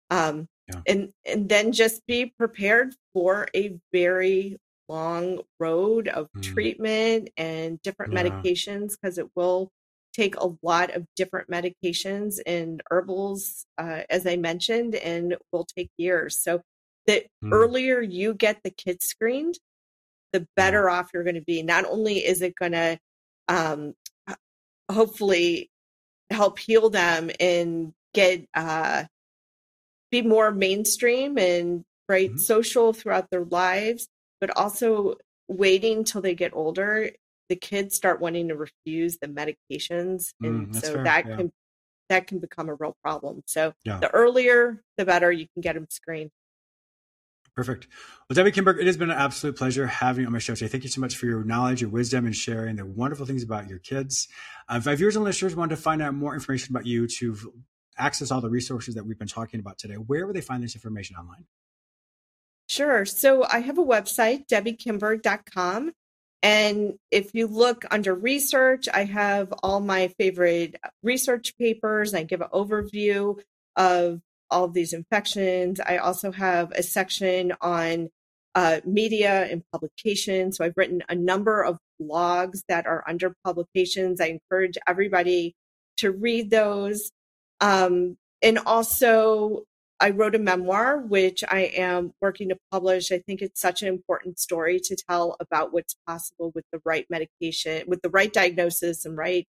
Um, 0.09 0.47
yeah. 0.67 0.81
and 0.87 1.09
and 1.25 1.49
then 1.49 1.71
just 1.71 2.05
be 2.07 2.33
prepared 2.37 2.93
for 3.13 3.47
a 3.55 3.77
very 3.91 4.57
long 4.89 5.41
road 5.59 6.07
of 6.07 6.27
mm. 6.35 6.43
treatment 6.43 7.29
and 7.37 7.81
different 7.81 8.13
yeah. 8.13 8.23
medications 8.23 8.93
because 8.99 9.17
it 9.17 9.27
will 9.35 9.69
take 10.13 10.35
a 10.37 10.49
lot 10.63 10.95
of 10.95 11.05
different 11.15 11.49
medications 11.49 12.39
and 12.45 12.81
herbals 12.89 13.65
uh, 13.77 14.01
as 14.09 14.25
i 14.25 14.35
mentioned 14.35 14.95
and 14.95 15.35
will 15.51 15.65
take 15.65 15.89
years 15.97 16.41
so 16.41 16.61
the 17.05 17.25
mm. 17.43 17.51
earlier 17.51 18.01
you 18.01 18.33
get 18.33 18.59
the 18.63 18.71
kids 18.71 19.05
screened 19.05 19.59
the 20.33 20.47
better 20.55 20.85
yeah. 20.87 20.95
off 20.95 21.09
you're 21.13 21.23
going 21.23 21.35
to 21.35 21.41
be 21.41 21.61
not 21.63 21.85
only 21.85 22.19
is 22.19 22.41
it 22.41 22.55
going 22.55 22.71
to 22.71 22.97
um, 23.49 23.93
hopefully 24.91 25.69
help 26.29 26.59
heal 26.59 26.89
them 26.89 27.29
and 27.39 27.93
get 28.13 28.45
uh, 28.53 29.03
be 30.11 30.21
more 30.21 30.51
mainstream 30.51 31.37
and 31.37 31.83
right 32.09 32.29
mm-hmm. 32.29 32.39
social 32.39 32.93
throughout 32.93 33.29
their 33.29 33.45
lives, 33.45 34.07
but 34.39 34.55
also 34.55 35.15
waiting 35.47 36.03
till 36.03 36.21
they 36.21 36.35
get 36.35 36.53
older. 36.53 37.11
The 37.49 37.55
kids 37.55 37.95
start 37.95 38.19
wanting 38.19 38.49
to 38.49 38.55
refuse 38.55 39.17
the 39.21 39.27
medications, 39.27 40.33
and 40.41 40.67
mm, 40.67 40.75
so 40.75 40.95
fair. 40.95 41.03
that 41.03 41.25
yeah. 41.27 41.35
can 41.37 41.51
that 42.09 42.27
can 42.27 42.39
become 42.39 42.69
a 42.69 42.73
real 42.73 42.95
problem. 43.01 43.43
So 43.45 43.73
yeah. 43.85 43.99
the 43.99 44.09
earlier, 44.09 44.81
the 44.97 45.05
better 45.05 45.31
you 45.31 45.47
can 45.53 45.61
get 45.61 45.75
them 45.75 45.87
screened. 45.89 46.31
Perfect. 47.55 47.87
Well, 48.29 48.35
Debbie 48.35 48.51
Kimberg, 48.51 48.79
it 48.79 48.85
has 48.85 48.97
been 48.97 49.09
an 49.09 49.17
absolute 49.17 49.57
pleasure 49.57 49.87
having 49.87 50.21
you 50.21 50.27
on 50.27 50.33
my 50.33 50.37
show 50.37 50.53
today. 50.53 50.67
Thank 50.67 50.83
you 50.83 50.91
so 50.91 51.01
much 51.01 51.15
for 51.15 51.25
your 51.25 51.43
knowledge, 51.43 51.81
your 51.81 51.89
wisdom, 51.89 52.27
and 52.27 52.35
sharing 52.35 52.75
the 52.75 52.85
wonderful 52.85 53.25
things 53.25 53.41
about 53.41 53.67
your 53.67 53.79
kids. 53.79 54.27
Uh, 54.69 54.79
if 54.85 54.97
viewers 54.97 55.15
and 55.15 55.25
listeners 55.25 55.55
want 55.55 55.71
to 55.71 55.75
find 55.75 55.99
out 56.01 56.13
more 56.13 56.35
information 56.35 56.75
about 56.75 56.85
you 56.85 57.07
to 57.07 57.35
access 57.97 58.31
all 58.31 58.41
the 58.41 58.49
resources 58.49 58.95
that 58.95 59.05
we've 59.05 59.19
been 59.19 59.27
talking 59.27 59.59
about 59.59 59.77
today, 59.77 59.95
where 59.95 60.25
would 60.25 60.35
they 60.35 60.41
find 60.41 60.63
this 60.63 60.75
information 60.75 61.15
online? 61.15 61.45
Sure. 62.69 63.05
So 63.05 63.45
I 63.49 63.59
have 63.59 63.77
a 63.77 63.85
website, 63.85 64.47
debbiekimberg.com. 64.47 65.93
And 66.43 66.93
if 67.11 67.33
you 67.33 67.47
look 67.47 67.85
under 67.89 68.13
research, 68.13 68.87
I 68.93 69.05
have 69.05 69.53
all 69.63 69.79
my 69.79 70.09
favorite 70.19 70.75
research 71.01 71.57
papers. 71.57 72.13
I 72.13 72.23
give 72.23 72.41
an 72.41 72.49
overview 72.53 73.39
of 73.75 74.21
all 74.49 74.65
of 74.65 74.73
these 74.73 74.93
infections. 74.93 75.79
I 75.79 75.97
also 75.97 76.31
have 76.31 76.71
a 76.71 76.83
section 76.83 77.53
on 77.61 78.09
uh, 78.55 78.81
media 78.85 79.45
and 79.51 79.63
publications. 79.71 80.57
So 80.57 80.65
I've 80.65 80.77
written 80.77 81.03
a 81.09 81.15
number 81.15 81.63
of 81.63 81.77
blogs 82.01 82.61
that 82.67 82.85
are 82.85 83.03
under 83.07 83.35
publications. 83.43 84.19
I 84.19 84.27
encourage 84.27 84.77
everybody 84.87 85.55
to 85.97 86.11
read 86.11 86.49
those. 86.49 87.11
Um, 87.61 88.17
and 88.41 88.59
also, 88.59 89.63
I 89.99 90.11
wrote 90.11 90.35
a 90.35 90.39
memoir, 90.39 90.99
which 90.99 91.43
I 91.47 91.71
am 91.75 92.13
working 92.21 92.49
to 92.49 92.57
publish. 92.71 93.11
I 93.11 93.19
think 93.19 93.41
it's 93.41 93.59
such 93.59 93.81
an 93.81 93.87
important 93.87 94.39
story 94.39 94.79
to 94.83 94.95
tell 95.09 95.35
about 95.39 95.73
what's 95.73 95.95
possible 96.05 96.51
with 96.53 96.65
the 96.71 96.79
right 96.85 97.05
medication, 97.09 97.83
with 97.87 98.01
the 98.03 98.09
right 98.09 98.31
diagnosis 98.31 99.05
and 99.05 99.17
right 99.17 99.47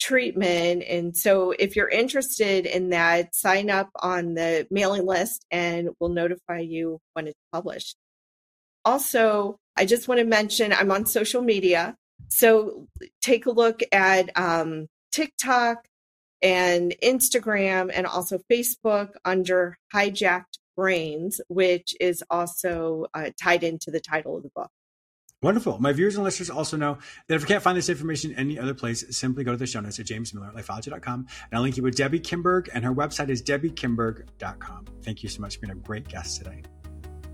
treatment. 0.00 0.84
And 0.88 1.16
so 1.16 1.50
if 1.50 1.74
you're 1.74 1.88
interested 1.88 2.66
in 2.66 2.90
that, 2.90 3.34
sign 3.34 3.70
up 3.70 3.90
on 3.96 4.34
the 4.34 4.66
mailing 4.70 5.06
list 5.06 5.44
and 5.50 5.90
we'll 5.98 6.10
notify 6.10 6.60
you 6.60 7.00
when 7.14 7.26
it's 7.26 7.40
published. 7.52 7.96
Also, 8.84 9.58
I 9.76 9.84
just 9.84 10.06
want 10.06 10.20
to 10.20 10.24
mention 10.24 10.72
I'm 10.72 10.92
on 10.92 11.06
social 11.06 11.42
media. 11.42 11.96
So 12.28 12.86
take 13.20 13.46
a 13.46 13.50
look 13.50 13.80
at 13.90 14.30
um, 14.38 14.86
TikTok 15.10 15.88
and 16.42 16.94
Instagram 17.02 17.90
and 17.92 18.06
also 18.06 18.38
Facebook 18.50 19.10
under 19.24 19.76
Hijacked 19.94 20.58
Brains, 20.76 21.40
which 21.48 21.94
is 22.00 22.22
also 22.30 23.06
uh, 23.14 23.30
tied 23.40 23.64
into 23.64 23.90
the 23.90 24.00
title 24.00 24.36
of 24.36 24.42
the 24.42 24.50
book. 24.54 24.70
Wonderful. 25.40 25.78
My 25.78 25.92
viewers 25.92 26.16
and 26.16 26.24
listeners 26.24 26.50
also 26.50 26.76
know 26.76 26.98
that 27.28 27.36
if 27.36 27.42
you 27.42 27.46
can't 27.46 27.62
find 27.62 27.78
this 27.78 27.88
information 27.88 28.34
any 28.34 28.58
other 28.58 28.74
place, 28.74 29.04
simply 29.16 29.44
go 29.44 29.52
to 29.52 29.56
the 29.56 29.66
show 29.66 29.80
notes 29.80 30.00
at 30.00 30.06
jamesmillerlifeology.com 30.06 31.20
and 31.20 31.48
I'll 31.52 31.62
link 31.62 31.76
you 31.76 31.84
with 31.84 31.96
Debbie 31.96 32.18
Kimberg 32.18 32.68
and 32.74 32.84
her 32.84 32.92
website 32.92 33.28
is 33.28 33.40
debbiekimberg.com. 33.42 34.86
Thank 35.02 35.22
you 35.22 35.28
so 35.28 35.40
much 35.40 35.56
for 35.56 35.66
being 35.66 35.72
a 35.72 35.80
great 35.80 36.08
guest 36.08 36.38
today. 36.38 36.62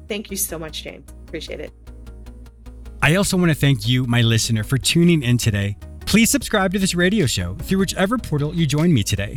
Thank 0.06 0.30
you 0.30 0.36
so 0.36 0.58
much, 0.58 0.82
James. 0.82 1.10
Appreciate 1.26 1.60
it. 1.60 1.72
I 3.02 3.16
also 3.16 3.38
want 3.38 3.50
to 3.50 3.54
thank 3.54 3.88
you, 3.88 4.04
my 4.04 4.20
listener, 4.20 4.64
for 4.64 4.76
tuning 4.76 5.22
in 5.22 5.38
today. 5.38 5.76
Please 6.14 6.30
subscribe 6.30 6.72
to 6.72 6.78
this 6.78 6.94
radio 6.94 7.26
show 7.26 7.56
through 7.62 7.80
whichever 7.80 8.16
portal 8.16 8.54
you 8.54 8.68
join 8.68 8.94
me 8.94 9.02
today. 9.02 9.36